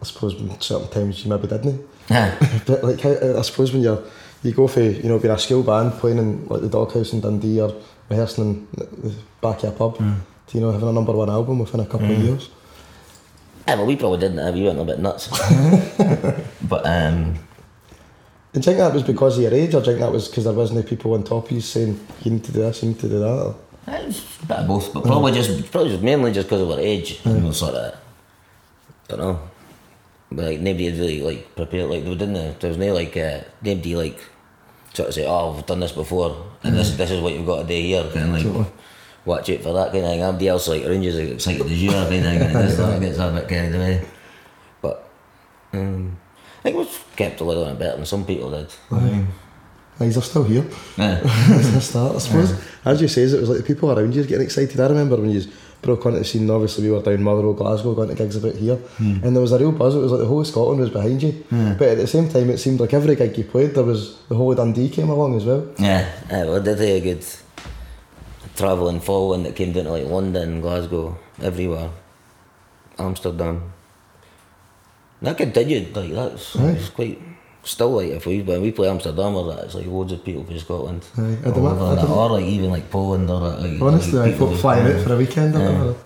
I 0.00 0.04
suppose 0.04 0.34
certain 0.60 0.88
times 0.88 1.24
you 1.24 1.30
maybe 1.30 1.46
didn't. 1.48 1.86
Yeah. 2.10 2.36
But 2.66 2.84
like 2.84 3.00
how, 3.00 3.38
I 3.38 3.42
suppose 3.42 3.72
when 3.72 3.82
you're 3.82 4.02
you 4.42 4.52
go 4.52 4.66
for 4.66 4.80
you 4.80 5.08
know 5.08 5.18
being 5.18 5.34
a 5.34 5.38
school 5.38 5.62
band 5.62 5.92
playing 5.94 6.18
in 6.18 6.46
like 6.46 6.62
the 6.62 6.68
Doghouse 6.68 7.12
in 7.12 7.20
Dundee 7.20 7.60
or 7.60 7.74
rehearsing 8.08 8.44
in 8.44 8.68
the 8.76 9.14
back 9.40 9.62
of 9.62 9.74
a 9.74 9.76
pub, 9.76 9.98
to 9.98 10.58
you 10.58 10.60
know 10.60 10.72
having 10.72 10.88
a 10.88 10.92
number 10.92 11.12
one 11.12 11.30
album 11.30 11.58
within 11.58 11.80
a 11.80 11.86
couple 11.86 12.10
of 12.10 12.18
years. 12.18 12.48
Yeah, 13.66 13.74
well, 13.74 13.86
we 13.86 13.96
probably 13.96 14.20
didn't 14.20 14.38
have. 14.38 14.56
You 14.56 14.66
went 14.66 14.78
a 14.78 14.84
bit 14.84 15.00
nuts. 15.00 15.28
but 16.68 16.86
um, 16.86 17.34
Do 18.52 18.60
you 18.60 18.62
think 18.62 18.78
that 18.78 18.94
was 18.94 19.02
because 19.02 19.36
of 19.36 19.42
your 19.42 19.54
age, 19.54 19.74
or 19.74 19.80
do 19.80 19.90
you 19.90 19.96
think 19.96 20.00
that 20.00 20.12
was 20.12 20.28
because 20.28 20.44
there 20.44 20.52
wasn't 20.52 20.86
people 20.88 21.14
on 21.14 21.24
top 21.24 21.46
of 21.46 21.50
you 21.50 21.60
saying 21.60 21.98
you 22.22 22.30
need 22.30 22.44
to 22.44 22.52
do 22.52 22.60
this, 22.60 22.82
you 22.82 22.90
need 22.90 23.00
to 23.00 23.08
do 23.08 23.18
that? 23.18 23.26
Or? 23.26 23.56
it's 23.88 24.42
a 24.42 24.46
bit 24.46 24.56
of 24.58 24.66
both, 24.68 24.92
but 24.92 25.04
probably 25.04 25.32
just 25.32 25.70
probably 25.70 25.90
just 25.90 26.02
mainly 26.02 26.32
just 26.32 26.48
because 26.48 26.62
of 26.62 26.70
our 26.70 26.80
age. 26.80 27.20
And 27.24 27.44
we 27.44 27.52
sort 27.52 27.74
of, 27.74 27.98
don't 29.08 29.20
know. 29.20 29.40
But 30.30 30.44
like 30.46 30.60
nobody 30.60 30.86
had 30.86 30.98
really 30.98 31.20
like 31.22 31.54
prepared. 31.54 31.90
Like 31.90 32.04
we 32.04 32.14
didn't. 32.14 32.60
There 32.60 32.68
was 32.68 32.78
no 32.78 32.92
like 32.94 33.16
uh, 33.16 33.40
nobody 33.62 33.96
like 33.96 34.20
sort 34.92 35.08
of 35.08 35.14
say, 35.14 35.26
"Oh, 35.26 35.54
we've 35.54 35.66
done 35.66 35.80
this 35.80 35.92
before, 35.92 36.50
and 36.62 36.76
this 36.76 36.96
this 36.96 37.10
is 37.10 37.20
what 37.20 37.32
you've 37.32 37.46
got 37.46 37.62
to 37.62 37.68
do 37.68 37.74
here." 37.74 38.02
Kind 38.12 38.26
of 38.26 38.30
like 38.30 38.42
Totally. 38.42 38.66
Watch 39.26 39.48
it 39.48 39.62
for 39.62 39.74
that 39.74 39.92
kind 39.92 40.04
of 40.04 40.10
thing. 40.10 40.22
Everybody 40.22 40.48
else 40.48 40.68
like 40.68 40.84
around 40.84 41.02
you 41.02 41.10
is 41.10 41.18
excited 41.18 41.66
as 41.66 41.82
you 41.82 41.90
are 41.90 42.08
kind 42.08 42.14
of 42.14 42.22
thing, 42.22 42.40
and 42.42 42.54
this 42.54 42.76
that 42.76 43.00
gets 43.00 43.18
a 43.18 43.32
bit 43.32 43.48
carried 43.48 43.74
away. 43.74 44.06
But 44.80 45.10
um, 45.72 46.16
I 46.60 46.62
think 46.62 46.76
we've 46.76 47.04
kept 47.16 47.40
a 47.40 47.44
little 47.44 47.64
bit 47.66 47.78
better 47.78 47.96
than 47.96 48.06
some 48.06 48.24
people 48.24 48.50
did. 48.50 48.72
Aye, 49.98 50.08
they're 50.08 50.22
still 50.22 50.44
here. 50.44 50.64
Yeah. 50.98 51.20
That's 51.48 51.86
start, 51.86 52.16
I 52.16 52.18
suppose. 52.18 52.62
As 52.84 53.00
you 53.00 53.08
says, 53.08 53.32
it 53.32 53.40
was 53.40 53.48
like 53.48 53.58
the 53.58 53.64
people 53.64 53.90
around 53.90 54.14
you 54.14 54.24
getting 54.24 54.44
excited. 54.44 54.78
I 54.78 54.88
remember 54.88 55.16
when 55.16 55.30
you 55.30 55.42
broke 55.80 56.04
onto 56.04 56.18
the 56.18 56.24
scene, 56.24 56.50
obviously 56.50 56.84
we 56.84 56.90
were 56.90 57.00
down 57.00 57.22
Motherwell, 57.22 57.54
Glasgow, 57.54 57.94
going 57.94 58.10
to 58.10 58.14
gigs 58.14 58.36
about 58.36 58.56
here, 58.56 58.78
and 58.98 59.34
there 59.34 59.40
was 59.40 59.52
a 59.52 59.58
real 59.58 59.72
buzz. 59.72 59.94
It 59.94 60.00
was 60.00 60.12
like 60.12 60.20
the 60.20 60.26
whole 60.26 60.40
of 60.40 60.46
Scotland 60.46 60.80
was 60.80 60.90
behind 60.90 61.22
you. 61.22 61.44
But 61.50 61.88
at 61.88 61.96
the 61.96 62.06
same 62.06 62.28
time, 62.28 62.50
it 62.50 62.58
seemed 62.58 62.78
like 62.78 62.92
every 62.92 63.16
gig 63.16 63.38
you 63.38 63.44
played, 63.44 63.74
there 63.74 63.84
was 63.84 64.20
the 64.28 64.34
whole 64.34 64.50
of 64.50 64.58
Dundee 64.58 64.90
came 64.90 65.08
along 65.08 65.36
as 65.36 65.46
well. 65.46 65.66
Yeah, 65.78 66.12
yeah 66.28 66.44
well, 66.44 66.62
did 66.62 66.80
a 66.80 67.00
good 67.00 67.24
travelling 68.56 69.00
following 69.00 69.42
that 69.44 69.54
came 69.56 69.72
down 69.72 69.84
to 69.84 69.90
like 69.92 70.06
London, 70.06 70.60
Glasgow, 70.60 71.16
everywhere, 71.42 71.90
Amsterdam. 72.98 73.72
And 75.20 75.28
That 75.28 75.36
continued, 75.38 75.94
like 75.96 76.12
that's 76.12 76.56
Aye. 76.56 76.70
it's 76.72 76.88
quite 76.90 77.20
still 77.62 77.90
like 77.96 78.10
if 78.10 78.26
we 78.26 78.42
when 78.42 78.62
we 78.62 78.70
play 78.72 78.88
Amsterdam 78.88 79.34
or 79.34 79.52
that, 79.54 79.64
it's 79.64 79.74
like 79.74 79.86
loads 79.86 80.12
of 80.12 80.24
people 80.24 80.44
from 80.44 80.58
Scotland. 80.58 81.04
Aye, 81.16 81.20
I 81.44 81.46
all 81.48 81.52
don't- 81.52 81.66
over 81.66 81.84
I 81.84 81.94
that, 81.96 82.08
or 82.08 82.30
like 82.30 82.44
even 82.44 82.70
like 82.70 82.90
Poland 82.90 83.30
or 83.30 83.40
like 83.40 83.80
Honestly, 83.80 84.18
like 84.18 84.34
I 84.34 84.38
thought 84.38 84.56
flying 84.58 84.86
out 84.86 85.02
for 85.02 85.12
a 85.14 85.16
weekend 85.16 85.54
or 85.54 85.58
Yeah. 85.60 85.72
whatever. 85.72 85.96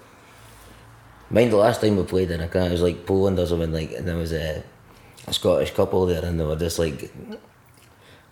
Mind 1.32 1.52
the 1.52 1.56
last 1.56 1.80
time 1.80 1.96
we 1.96 2.02
played 2.02 2.30
in 2.32 2.40
a 2.40 2.48
car, 2.48 2.62
it 2.66 2.72
was 2.72 2.82
like 2.82 3.06
Poland 3.06 3.38
or 3.38 3.46
something 3.46 3.72
like, 3.72 3.92
and 3.92 4.06
there 4.08 4.16
was 4.16 4.32
a, 4.32 4.64
a 5.28 5.32
Scottish 5.32 5.70
couple 5.74 6.04
there, 6.06 6.24
and 6.24 6.40
they 6.40 6.44
were 6.44 6.56
just 6.56 6.78
like 6.78 7.12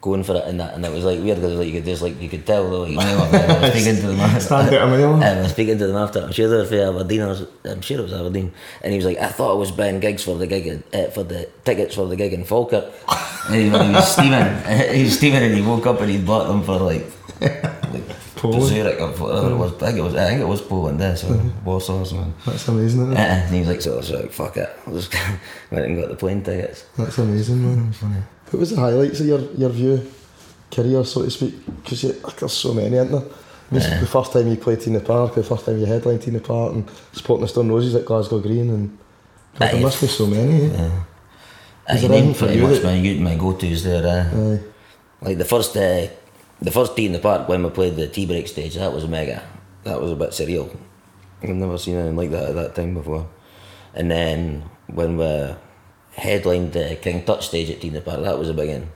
going 0.01 0.23
for 0.23 0.37
it, 0.37 0.45
and 0.47 0.61
that, 0.61 0.75
and 0.75 0.85
it 0.85 0.93
was 0.93 1.05
like 1.05 1.21
weird 1.21 1.37
because 1.39 1.59
like 1.59 1.67
you 1.67 1.75
could 1.75 1.85
just 1.85 2.03
like 2.03 2.21
you 2.21 2.29
could 2.29 2.47
tell 2.47 2.69
though, 2.69 2.83
like, 2.83 2.91
you 2.91 2.97
know, 2.97 3.03
I 3.33 3.61
was 3.61 3.73
speaking 3.73 3.97
to 3.97 4.07
them 4.09 4.21
after. 4.21 4.41
Stand 4.41 4.75
out 4.75 4.89
a 4.89 4.91
mile. 4.91 5.23
I 5.23 5.43
was 5.43 5.51
speaking 5.53 5.79
to 5.79 5.87
them 5.87 5.97
after. 5.97 6.21
I'm 6.21 6.33
sure 6.33 6.49
they 6.49 6.57
were 6.57 6.65
from 6.65 6.97
Aberdeen. 6.97 7.23
I 7.23 7.27
was, 7.27 7.47
I'm 7.65 7.81
sure 7.81 7.99
it 7.99 8.03
was 8.03 8.13
Aberdeen, 8.13 8.53
and 8.83 8.93
he 8.93 8.99
was 8.99 9.07
like, 9.07 9.19
I 9.19 9.29
thought 9.29 9.53
I 9.53 9.59
was 9.59 9.73
buying 9.73 10.01
gigs 10.01 10.23
for 10.23 10.37
the 10.37 10.47
gig, 10.47 10.83
uh, 10.95 11.09
for 11.11 11.25
the 11.25 11.49
tickets 11.65 11.95
for 11.95 12.07
the 12.07 12.17
gig 12.17 12.33
in 12.33 12.45
Falkirk. 12.45 12.93
and 13.47 13.55
he, 13.55 13.65
he 13.65 13.71
was 13.71 14.13
steaming, 14.13 14.95
he 14.95 15.05
was 15.05 15.17
steaming, 15.17 15.43
and 15.43 15.55
he 15.55 15.63
woke 15.63 15.87
up 15.87 16.01
and 16.01 16.11
he 16.11 16.19
bought 16.19 16.49
them 16.49 16.63
for 16.63 16.79
like. 16.79 17.07
like 17.41 18.03
Poland? 18.39 18.65
Zurich 18.65 19.01
or 19.01 19.09
whatever 19.09 19.51
it 19.51 19.57
was. 19.57 19.73
I 19.83 19.87
think 19.87 19.99
it 19.99 20.03
was. 20.03 20.15
I 20.15 20.27
think 20.29 20.41
it 20.41 20.49
was 20.49 20.63
Poland. 20.63 21.01
There, 21.01 21.17
so 21.17 21.27
Warsaw 21.65 22.01
or 22.01 22.05
something. 22.07 22.35
That's 22.47 22.69
amazing, 22.69 23.01
isn't 23.03 23.17
Uh, 23.17 23.21
it? 23.21 23.27
and 23.47 23.55
he 23.55 23.61
was 23.61 23.69
like, 23.69 23.81
so 23.83 23.93
I 23.95 23.97
was 23.97 24.11
like, 24.11 24.33
fuck 24.33 24.57
it. 24.57 24.71
I 24.87 24.91
just 24.99 25.13
went 25.71 25.85
and 25.87 26.01
got 26.01 26.09
the 26.09 26.17
plane 26.17 26.43
tickets. 26.43 26.85
That's 26.97 27.19
amazing, 27.19 27.63
man. 27.63 27.93
What 28.51 28.61
was 28.61 28.71
the 28.71 28.77
highlights 28.81 29.21
of 29.21 29.27
your, 29.27 29.41
your 29.57 29.71
view 29.71 30.01
career, 30.71 31.05
so 31.05 31.23
to 31.23 31.31
speak? 31.31 31.55
Because 31.83 32.03
there's 32.03 32.53
so 32.53 32.73
many, 32.75 32.97
isn't 32.97 33.13
there? 33.13 33.25
Is 33.71 34.01
The 34.01 34.07
first 34.07 34.33
time 34.33 34.49
you 34.49 34.57
played 34.57 34.81
T 34.81 34.87
in 34.87 34.95
the 34.95 35.01
Park, 35.01 35.35
the 35.35 35.43
first 35.43 35.67
time 35.67 35.79
you 35.79 35.85
headlined 35.85 36.23
T 36.23 36.29
in 36.29 36.35
the 36.35 36.41
Park, 36.41 36.73
and 36.73 36.89
supporting 37.13 37.43
the 37.43 37.49
Stone 37.49 37.69
Roses 37.71 37.95
at 37.95 38.07
Glasgow 38.07 38.39
Green, 38.41 38.71
and 38.71 38.99
God, 39.59 39.73
there 39.73 39.83
must 39.83 40.01
be 40.01 40.07
so 40.07 40.27
many. 40.27 40.67
Eh? 40.67 40.69
Uh, 40.71 40.91
there 41.87 41.97
anything 41.97 42.11
named 42.11 42.37
for 42.37 42.47
pretty 42.47 42.61
much 42.63 42.83
my, 42.83 43.31
my 43.31 43.35
go-tos 43.37 43.85
there. 43.85 44.07
Uh, 44.07 44.55
Aye. 44.55 44.61
like 45.21 45.37
the 45.39 45.45
first, 45.45 45.77
uh, 45.77 46.07
the 46.61 46.71
first 46.71 46.97
T 46.97 47.07
in 47.07 47.13
the 47.13 47.19
Park 47.19 47.49
when 47.49 47.63
we 47.63 47.71
played 47.71 47.97
the 47.97 48.09
T 48.09 48.27
Break 48.27 48.49
stage, 48.49 48.75
that 48.75 48.93
was 48.93 49.07
mega. 49.07 49.43
That 49.85 50.01
was 50.01 50.13
a 50.13 50.17
bit 50.17 50.31
surreal. 50.31 50.75
I've 51.43 51.51
never 51.51 51.79
seen 51.79 51.95
anything 51.97 52.17
like 52.17 52.31
that 52.31 52.51
at 52.51 52.55
that 52.57 52.75
time 52.75 52.95
before. 52.95 53.29
And 53.95 54.11
then 54.11 54.65
when 54.89 55.17
we 55.17 55.55
headlined 56.13 56.73
the 56.73 56.99
King 57.01 57.25
Tut 57.25 57.43
stage 57.43 57.71
at 57.71 57.81
the 57.81 58.01
Park, 58.01 58.23
that 58.23 58.39
was 58.39 58.49
a 58.49 58.55
big 58.55 58.71
one. 58.71 58.91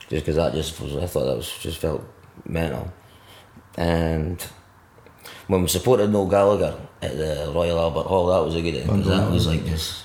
Just 0.00 0.24
because 0.24 0.36
that 0.36 0.52
just 0.52 0.80
was, 0.80 0.96
I 0.96 1.06
thought 1.06 1.26
that 1.26 1.36
was 1.36 1.50
just 1.58 1.78
felt 1.78 2.04
mental. 2.44 2.92
And 3.76 4.40
when 5.46 5.62
we 5.62 5.68
supported 5.68 6.10
Noel 6.10 6.28
Gallagher 6.28 6.78
at 7.02 7.16
the 7.16 7.50
Royal 7.54 7.78
Albert 7.78 8.06
Hall, 8.06 8.26
that 8.26 8.44
was 8.44 8.54
a 8.54 8.62
good 8.62 8.86
one. 8.86 9.02
that 9.02 9.30
was 9.30 9.46
like 9.46 9.64
just, 9.64 10.04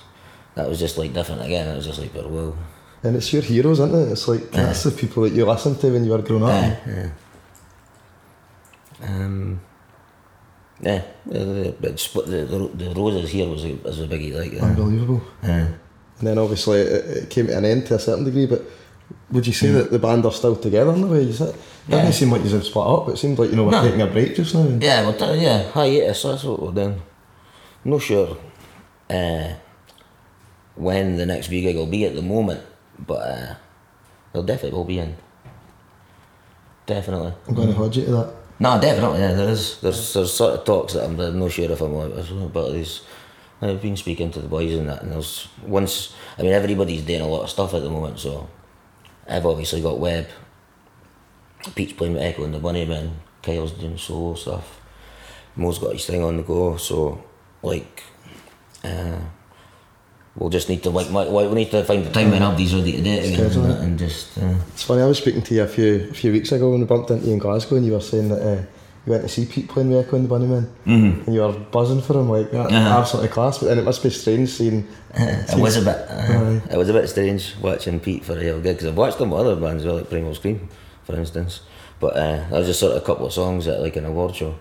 that 0.55 0.67
was 0.67 0.79
just 0.79 0.97
like 0.97 1.13
different 1.13 1.41
again. 1.41 1.67
It 1.67 1.75
was 1.75 1.85
just 1.85 1.99
like, 1.99 2.11
whoa. 2.13 2.55
And 3.03 3.15
it's 3.15 3.33
your 3.33 3.41
heroes, 3.41 3.79
isn't 3.79 3.95
it? 3.95 4.11
It's 4.11 4.27
like 4.27 4.51
that's 4.51 4.83
the 4.83 4.91
people 4.91 5.23
that 5.23 5.33
you 5.33 5.45
listened 5.45 5.79
to 5.81 5.91
when 5.91 6.05
you 6.05 6.11
were 6.11 6.21
growing 6.21 6.43
up. 6.43 6.77
Yeah. 6.87 7.09
Um, 9.03 9.59
yeah, 10.81 11.03
the, 11.25 11.39
the, 11.39 11.75
the, 11.81 12.21
the, 12.21 12.45
the, 12.45 12.85
the 12.89 12.93
roses 12.95 13.29
here 13.31 13.47
was 13.49 13.65
a, 13.65 13.73
was 13.75 13.99
a 14.01 14.07
biggie, 14.07 14.33
like. 14.33 14.61
Uh, 14.61 14.65
Unbelievable. 14.65 15.21
yeah. 15.43 15.67
And 16.19 16.27
then 16.27 16.37
obviously 16.37 16.79
it, 16.81 17.05
it 17.17 17.29
came 17.29 17.47
to 17.47 17.57
an 17.57 17.65
end 17.65 17.87
to 17.87 17.95
a 17.95 17.99
certain 17.99 18.23
degree, 18.25 18.45
but 18.45 18.61
would 19.31 19.47
you 19.47 19.53
say 19.53 19.71
that 19.71 19.89
the 19.91 19.97
band 19.99 20.25
are 20.25 20.31
still 20.31 20.55
together 20.55 20.93
in 20.93 21.03
a 21.03 21.07
way? 21.07 21.23
You 21.23 21.33
said, 21.33 21.49
it 21.49 21.55
Yeah. 21.87 22.01
didn't 22.01 22.13
seem 22.13 22.31
like 22.31 22.43
you've 22.43 22.63
split 22.63 22.85
up, 22.85 23.09
it 23.09 23.17
seemed 23.17 23.39
like 23.39 23.49
you 23.49 23.55
know 23.55 23.63
we're 23.65 23.71
No. 23.71 23.83
taking 23.83 24.01
a 24.01 24.07
break 24.07 24.35
just 24.35 24.53
now. 24.53 24.67
Yeah, 24.79 25.01
well, 25.01 25.13
th- 25.17 25.41
yeah, 25.41 25.71
hiatus, 25.71 26.21
that's 26.23 26.43
what 26.43 26.61
we're 26.61 26.71
doing. 26.71 27.01
No 27.83 27.97
sure 27.97 28.37
uh, 29.09 29.53
when 30.75 31.17
the 31.17 31.25
next 31.25 31.47
view 31.47 31.61
gig 31.61 31.75
will 31.75 31.87
be 31.87 32.05
at 32.05 32.13
the 32.15 32.21
moment, 32.21 32.61
but 33.05 33.13
uh, 33.13 33.55
there 34.33 34.43
definitely 34.43 34.77
will 34.77 34.85
be 34.85 34.99
in. 34.99 35.15
Definitely. 36.85 37.33
I'm 37.47 37.55
going 37.55 37.67
to 37.69 37.73
hold 37.73 37.95
you 37.95 38.05
to 38.05 38.11
that. 38.11 38.33
No, 38.59 38.79
definitely, 38.79 39.19
yeah, 39.19 39.33
there 39.33 39.49
is. 39.49 39.79
There's, 39.79 40.13
there's 40.13 40.33
sort 40.33 40.59
of 40.59 40.65
talks 40.65 40.93
that 40.93 41.05
I'm 41.05 41.19
I'm 41.19 41.39
not 41.39 41.51
sure 41.51 41.71
if 41.71 41.81
I'm 41.81 42.49
but 42.49 42.71
there's, 42.71 43.01
I've 43.59 43.81
been 43.81 43.97
speaking 43.97 44.29
to 44.31 44.39
the 44.39 44.47
boys 44.47 44.75
and 44.75 44.87
that, 44.87 45.01
and 45.01 45.11
there's 45.11 45.47
once, 45.65 46.13
I 46.37 46.43
mean, 46.43 46.51
everybody's 46.51 47.03
doing 47.03 47.21
a 47.21 47.27
lot 47.27 47.43
of 47.43 47.49
stuff 47.49 47.73
at 47.73 47.81
the 47.81 47.89
moment, 47.89 48.19
so 48.19 48.47
I've 49.27 49.47
obviously 49.47 49.81
got 49.81 49.99
Web, 49.99 50.27
Pete's 51.73 51.93
playing 51.93 52.13
with 52.13 52.21
Echo 52.21 52.43
and 52.43 52.53
the 52.53 52.59
Bunnymen, 52.59 53.13
Kyle's 53.41 53.71
doing 53.71 53.97
solo 53.97 54.35
stuff, 54.35 54.79
Mo's 55.55 55.79
got 55.79 55.93
his 55.93 56.05
thing 56.05 56.23
on 56.23 56.37
the 56.37 56.43
go, 56.43 56.77
so, 56.77 57.23
like, 57.63 58.03
uh, 58.83 59.21
we'll 60.35 60.49
just 60.49 60.69
need 60.69 60.81
to, 60.83 60.89
like, 60.89 61.07
we'll 61.09 61.53
need 61.53 61.71
to 61.71 61.83
find 61.83 62.05
the 62.05 62.09
time 62.11 62.31
when 62.31 62.41
everybody's 62.41 62.73
ready 62.73 62.93
to 62.93 63.01
do 63.01 63.09
it 63.11 63.33
again 63.33 63.51
and, 63.51 63.83
and 63.83 63.99
just, 63.99 64.37
uh, 64.37 64.53
It's 64.69 64.83
funny, 64.83 65.01
I 65.01 65.05
was 65.05 65.17
speaking 65.17 65.41
to 65.41 65.53
you 65.55 65.63
a 65.63 65.67
few 65.67 66.07
a 66.09 66.13
few 66.13 66.31
weeks 66.31 66.51
ago 66.51 66.71
when 66.71 66.79
we 66.79 66.85
bumped 66.85 67.11
into 67.11 67.27
you 67.27 67.33
in 67.33 67.39
Glasgow 67.39 67.75
and 67.75 67.85
you 67.85 67.91
were 67.93 67.99
saying 68.01 68.29
that 68.29 68.41
uh, 68.41 68.61
you 69.05 69.11
went 69.11 69.23
to 69.23 69.29
see 69.29 69.45
Pete 69.45 69.67
playing 69.67 69.89
with 69.89 70.05
Echo 70.07 70.15
and 70.15 70.29
the 70.29 70.33
Bunnymen 70.33 70.67
Mhm. 70.85 71.25
and 71.25 71.33
you 71.35 71.41
were 71.41 71.51
buzzing 71.51 72.01
for 72.01 72.13
him, 72.19 72.29
like, 72.29 72.53
Uh-huh. 72.53 72.69
absolutely 72.99 73.29
class, 73.29 73.57
but 73.57 73.67
then 73.67 73.77
it 73.79 73.83
must 73.83 74.01
be 74.03 74.09
strange 74.09 74.49
seeing. 74.49 74.87
it 75.15 75.57
was 75.59 75.75
a 75.77 75.81
bit. 75.81 75.97
Uh, 76.09 76.59
it 76.71 76.77
was 76.77 76.87
a 76.89 76.93
bit 76.93 77.09
strange 77.09 77.55
watching 77.61 77.99
Pete 77.99 78.23
for 78.23 78.33
a 78.33 78.39
real 78.39 78.61
gig 78.61 78.75
because 78.77 78.87
I've 78.87 78.97
watched 78.97 79.19
him 79.19 79.31
with 79.31 79.41
other 79.41 79.55
bands, 79.57 79.83
well, 79.85 79.95
like 79.95 80.09
Primal 80.09 80.33
Scream, 80.35 80.69
for 81.03 81.15
instance. 81.15 81.61
But 81.99 82.15
uh, 82.15 82.37
that 82.49 82.51
was 82.51 82.67
just 82.67 82.79
sort 82.79 82.93
of 82.95 83.01
a 83.03 83.05
couple 83.05 83.25
of 83.27 83.33
songs 83.33 83.67
at 83.67 83.79
like 83.81 83.95
an 83.97 84.05
award 84.05 84.35
show. 84.35 84.55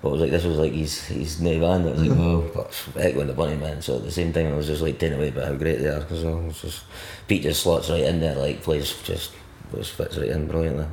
But 0.00 0.08
it 0.08 0.12
was 0.12 0.20
like 0.20 0.30
this 0.30 0.44
was 0.44 0.58
like 0.58 0.72
his 0.72 1.04
his 1.06 1.40
new 1.40 1.60
band. 1.60 1.86
It 1.86 1.92
was 1.96 2.02
like 2.02 2.18
whoa, 2.18 2.50
but 2.54 2.86
Echo 2.96 3.20
and 3.20 3.30
the 3.30 3.34
Bunnymen. 3.34 3.82
So 3.82 3.96
at 3.96 4.04
the 4.04 4.12
same 4.12 4.32
time, 4.32 4.52
I 4.52 4.56
was 4.56 4.66
just 4.66 4.82
like 4.82 4.98
taken 4.98 5.18
away 5.18 5.30
by 5.30 5.44
how 5.46 5.54
great 5.54 5.80
they 5.80 5.88
are 5.88 6.00
because 6.00 6.22
it 6.22 6.30
was 6.30 6.60
just 6.62 6.84
Pete 7.26 7.42
just 7.42 7.62
slots 7.62 7.90
right 7.90 8.04
in 8.04 8.20
there, 8.20 8.36
like 8.36 8.62
plays 8.62 8.94
just 9.02 9.32
just 9.74 9.90
fits 9.92 10.16
right 10.16 10.30
in 10.30 10.46
brilliantly. 10.46 10.86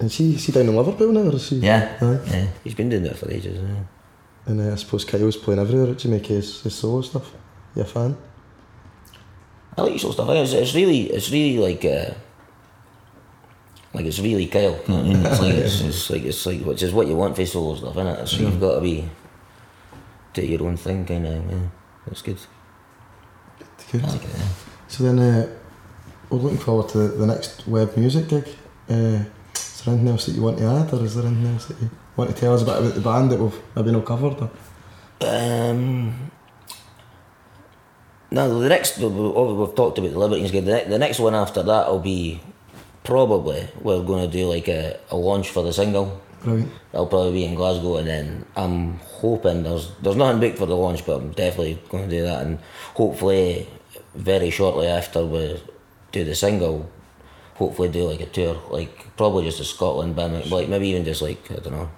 And 0.00 0.12
she, 0.12 0.36
she 0.36 0.52
down 0.52 0.68
in 0.68 0.76
Liverpool 0.76 1.10
now, 1.10 1.22
or 1.22 1.34
is 1.34 1.48
she? 1.48 1.56
Yeah, 1.56 1.96
Aye. 2.00 2.20
yeah. 2.30 2.46
He's 2.62 2.74
been 2.74 2.88
doing 2.88 3.02
that 3.02 3.16
for 3.16 3.28
ages. 3.30 3.60
Yeah. 3.60 3.82
And 4.46 4.60
uh, 4.60 4.72
I 4.72 4.76
suppose 4.76 5.04
Kyle's 5.04 5.36
playing 5.36 5.58
everywhere 5.60 5.90
at 5.90 5.98
Jamaica, 5.98 6.28
his, 6.28 6.62
his 6.62 6.74
solo 6.74 7.02
stuff. 7.02 7.32
You 7.74 7.82
a 7.82 7.84
fan? 7.84 8.16
I 9.76 9.82
like 9.82 9.98
solo 9.98 10.12
stuff. 10.12 10.28
I 10.28 10.34
It's, 10.34 10.52
it's 10.52 10.74
really, 10.74 11.10
it's 11.10 11.32
really 11.32 11.58
like, 11.58 11.84
uh, 11.84 12.14
like 13.94 14.04
it's 14.06 14.18
really 14.20 14.46
Kyle. 14.46 14.78
You 14.86 14.94
know 14.94 15.00
I 15.00 15.02
mean? 15.02 15.26
It's 15.26 15.40
like 15.40 15.54
it's, 15.54 15.80
it's 15.88 16.10
like 16.10 16.22
it's 16.24 16.46
like 16.46 16.60
which 16.60 16.82
is 16.82 16.92
what 16.92 17.06
you 17.06 17.16
want 17.16 17.36
for 17.36 17.46
solo 17.46 17.74
stuff, 17.76 17.94
innit? 17.94 18.28
So 18.28 18.36
you've 18.42 18.60
got 18.60 18.76
to 18.76 18.80
be 18.80 19.08
do 20.34 20.42
your 20.44 20.62
own 20.64 20.76
thing, 20.76 21.04
kind 21.06 21.26
of. 21.26 21.50
Yeah, 21.50 21.58
that's 22.06 22.22
good. 22.22 22.38
Good. 23.90 24.02
Like 24.02 24.22
it. 24.24 24.30
Yeah. 24.36 24.48
So 24.88 25.04
then 25.04 25.18
uh, 25.18 25.48
we're 26.28 26.38
looking 26.38 26.58
forward 26.58 26.88
to 26.90 27.08
the 27.08 27.26
next 27.26 27.66
web 27.66 27.96
music 27.96 28.28
gig. 28.28 28.46
Uh, 28.90 29.24
is 29.54 29.82
there 29.84 29.94
anything 29.94 30.08
else 30.08 30.26
that 30.26 30.32
you 30.32 30.42
want 30.42 30.58
to 30.58 30.64
add, 30.64 30.92
or 30.92 31.02
is 31.04 31.14
there 31.14 31.24
anything 31.26 31.46
else 31.54 31.66
that 31.66 31.80
you 31.80 31.90
want 32.16 32.30
to 32.30 32.36
tell 32.36 32.54
us 32.54 32.62
about, 32.62 32.80
about 32.82 32.94
the 32.94 33.00
band 33.00 33.30
that 33.30 33.38
we've 33.40 33.58
maybe 33.74 33.90
not 33.92 34.04
covered? 34.04 34.36
Or? 34.40 34.50
Um, 35.26 36.30
no, 38.30 38.60
the 38.60 38.68
next 38.68 38.98
we- 38.98 39.06
we- 39.06 39.52
we've 39.54 39.74
talked 39.74 39.96
about 39.98 40.10
the 40.12 40.18
Libertines 40.18 40.50
gig. 40.50 40.64
The, 40.66 40.84
the 40.86 40.98
next 40.98 41.18
one 41.18 41.34
after 41.34 41.62
that 41.62 41.88
will 41.90 41.98
be 42.00 42.40
probably 43.08 43.66
we're 43.80 44.02
going 44.02 44.30
to 44.30 44.30
do 44.30 44.46
like 44.46 44.68
a, 44.68 45.00
a 45.10 45.16
launch 45.16 45.48
for 45.48 45.62
the 45.62 45.72
single. 45.72 46.20
Brilliant. 46.44 46.70
I'll 46.92 47.06
probably 47.06 47.32
be 47.32 47.44
in 47.46 47.54
Glasgow, 47.54 47.96
and 47.96 48.06
then 48.06 48.44
I'm 48.54 48.98
hoping 48.98 49.62
there's 49.62 49.90
there's 50.02 50.14
nothing 50.14 50.40
big 50.40 50.56
for 50.56 50.66
the 50.66 50.76
launch, 50.76 51.04
but 51.06 51.16
I'm 51.16 51.32
definitely 51.32 51.80
going 51.88 52.04
to 52.08 52.16
do 52.16 52.22
that, 52.22 52.46
and 52.46 52.58
hopefully 52.94 53.66
very 54.14 54.50
shortly 54.50 54.86
after 54.86 55.24
we 55.24 55.60
do 56.12 56.22
the 56.22 56.34
single, 56.34 56.88
hopefully 57.54 57.88
do 57.88 58.04
like 58.04 58.20
a 58.20 58.26
tour, 58.26 58.60
like 58.70 59.16
probably 59.16 59.44
just 59.44 59.58
a 59.58 59.64
Scotland 59.64 60.14
band, 60.14 60.50
like, 60.50 60.68
maybe 60.68 60.88
even 60.88 61.04
just 61.04 61.22
like 61.22 61.50
I 61.50 61.56
don't 61.56 61.72
know, 61.72 61.90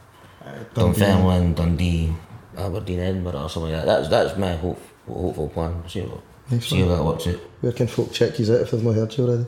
uh, 0.47 0.65
Dunfermline, 0.75 1.55
Dundee, 1.55 2.15
Aberdeen, 2.57 3.01
Edinburgh, 3.01 3.43
or 3.43 3.51
something 3.51 3.73
like 3.73 3.85
that. 3.85 3.87
That's 3.87 4.09
that's 4.09 4.39
my 4.39 4.55
hope, 4.55 4.81
hopeful 5.09 5.49
plan. 5.49 5.83
See 5.89 6.03
what 6.03 6.63
see 6.63 6.81
how 6.81 6.89
that 6.95 7.05
works 7.05 7.27
out. 7.27 7.41
Where 7.61 7.73
can 7.73 7.89
folk 7.89 8.13
check 8.13 8.39
you 8.39 8.47
out 8.55 8.61
if 8.63 8.71
they've 8.71 8.85
not 8.85 8.95
heard 8.95 9.17
you 9.19 9.27
already? 9.27 9.47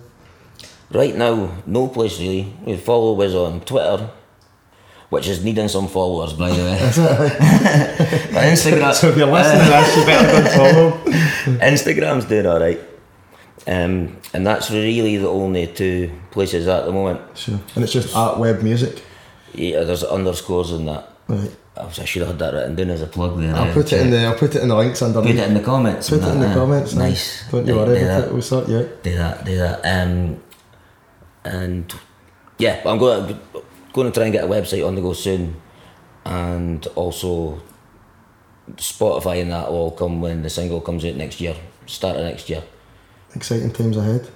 Right 0.92 1.16
now, 1.16 1.50
no 1.66 1.88
place 1.88 2.18
really. 2.20 2.52
We 2.64 2.76
follow 2.76 3.20
us 3.22 3.32
on 3.34 3.60
Twitter, 3.62 4.10
which 5.08 5.26
is 5.26 5.42
needing 5.42 5.68
some 5.68 5.88
followers, 5.88 6.32
by 6.34 6.50
the 6.50 6.62
way. 6.62 6.78
But 8.32 8.44
Instagram. 8.44 8.92
So 8.94 9.08
if 9.08 9.16
you're 9.16 9.26
listening 9.26 9.64
to 9.64 9.70
this, 9.70 9.96
you 9.96 10.04
better 10.06 10.28
go 10.28 10.38
and 10.38 10.48
follow. 10.48 11.58
Instagram's 11.60 12.24
doing 12.26 12.46
alright. 12.46 12.80
Um, 13.66 14.18
and 14.34 14.46
that's 14.46 14.70
really 14.70 15.16
the 15.18 15.28
only 15.28 15.66
two 15.68 16.10
places 16.30 16.66
at 16.66 16.84
the 16.84 16.92
moment. 16.92 17.20
Sure. 17.38 17.60
And 17.74 17.84
it's 17.84 17.92
just 17.92 18.14
at 18.16 18.38
web 18.38 18.62
music. 18.62 19.02
Yeah, 19.54 19.84
there's 19.84 20.02
underscores 20.02 20.72
in 20.72 20.86
that. 20.86 21.08
Right. 21.28 21.54
I 21.76 21.88
should 22.04 22.20
have 22.20 22.32
had 22.32 22.38
that 22.40 22.54
written 22.54 22.74
down 22.74 22.90
as 22.90 23.00
a 23.02 23.06
plug 23.06 23.38
there. 23.38 23.54
I'll 23.54 23.70
eh? 23.70 23.74
put 23.74 23.92
it 23.92 24.00
in 24.00 24.10
the 24.10 24.26
I'll 24.26 24.36
put 24.38 24.54
it 24.54 24.62
in 24.62 24.68
the 24.68 24.76
links 24.76 25.00
Put 25.00 25.26
it 25.26 25.38
in 25.38 25.54
the 25.54 25.60
comments. 25.60 26.10
Put 26.10 26.20
it 26.20 26.28
in 26.28 26.40
that, 26.40 26.46
the 26.46 26.52
eh? 26.52 26.54
comments. 26.54 26.94
Nice. 26.94 27.50
Don't 27.50 27.66
you 27.66 27.78
Right, 27.78 27.88
worry 27.88 27.98
do 27.98 28.04
about 28.04 28.24
it. 28.24 28.32
We'll 28.32 28.42
sort 28.42 28.68
you 28.68 28.78
out. 28.78 29.02
Do 29.02 29.16
that, 29.16 29.44
do 29.44 29.56
that. 29.56 29.80
Um, 29.84 30.42
and 31.44 31.92
yeah, 32.58 32.82
I'm 32.86 32.98
going 32.98 33.28
to, 33.28 33.40
going 33.92 34.10
to 34.10 34.14
try 34.14 34.24
and 34.24 34.32
get 34.32 34.44
a 34.44 34.48
website 34.48 34.86
on 34.86 34.94
the 34.94 35.00
go 35.00 35.12
soon, 35.12 35.60
and 36.24 36.86
also 36.94 37.60
Spotify 38.76 39.42
and 39.42 39.50
that 39.52 39.70
will 39.70 39.76
all 39.76 39.90
come 39.90 40.20
when 40.20 40.42
the 40.42 40.50
single 40.50 40.80
comes 40.80 41.04
out 41.04 41.16
next 41.16 41.40
year, 41.40 41.56
start 41.86 42.16
of 42.16 42.24
next 42.24 42.48
year. 42.48 42.62
Exciting 43.34 43.72
times 43.72 43.96
ahead. 43.96 44.28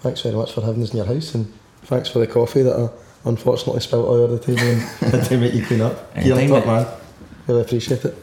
Thanks 0.00 0.22
very 0.22 0.34
much 0.34 0.52
for 0.52 0.62
having 0.62 0.82
us 0.82 0.90
in 0.90 0.96
your 0.96 1.06
house 1.06 1.34
and 1.34 1.52
thanks 1.82 2.08
for 2.08 2.18
the 2.18 2.26
coffee 2.26 2.62
that 2.62 2.76
I 2.76 2.88
unfortunately 3.28 3.80
spilt 3.80 4.06
all 4.06 4.14
over 4.14 4.36
the 4.36 4.44
table 4.44 4.62
and 4.62 4.80
had 5.12 5.24
to 5.24 5.36
make 5.38 5.54
you 5.54 5.64
clean 5.64 5.80
up. 5.80 6.16
You're 6.22 6.48
top 6.48 6.66
man. 6.66 6.86
Really 7.46 7.62
appreciate 7.62 8.04
it. 8.04 8.14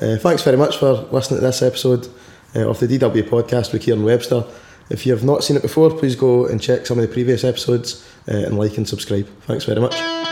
Uh, 0.00 0.16
thanks 0.16 0.42
very 0.42 0.56
much 0.56 0.78
for 0.78 0.92
listening 1.12 1.40
to 1.40 1.46
this 1.46 1.62
episode 1.62 2.08
uh, 2.56 2.68
of 2.68 2.80
the 2.80 2.86
DW 2.86 3.22
podcast 3.28 3.72
with 3.72 3.84
Kieren 3.84 4.04
Webster. 4.04 4.44
If 4.90 5.06
you 5.06 5.12
have 5.12 5.24
not 5.24 5.44
seen 5.44 5.56
it 5.56 5.62
before, 5.62 5.90
please 5.90 6.16
go 6.16 6.46
and 6.46 6.60
check 6.60 6.84
some 6.84 6.98
of 6.98 7.02
the 7.02 7.12
previous 7.12 7.44
episodes 7.44 8.04
uh, 8.28 8.34
and 8.34 8.58
like 8.58 8.76
and 8.76 8.88
subscribe. 8.88 9.26
Thanks 9.42 9.64
very 9.64 9.80
much. 9.80 10.29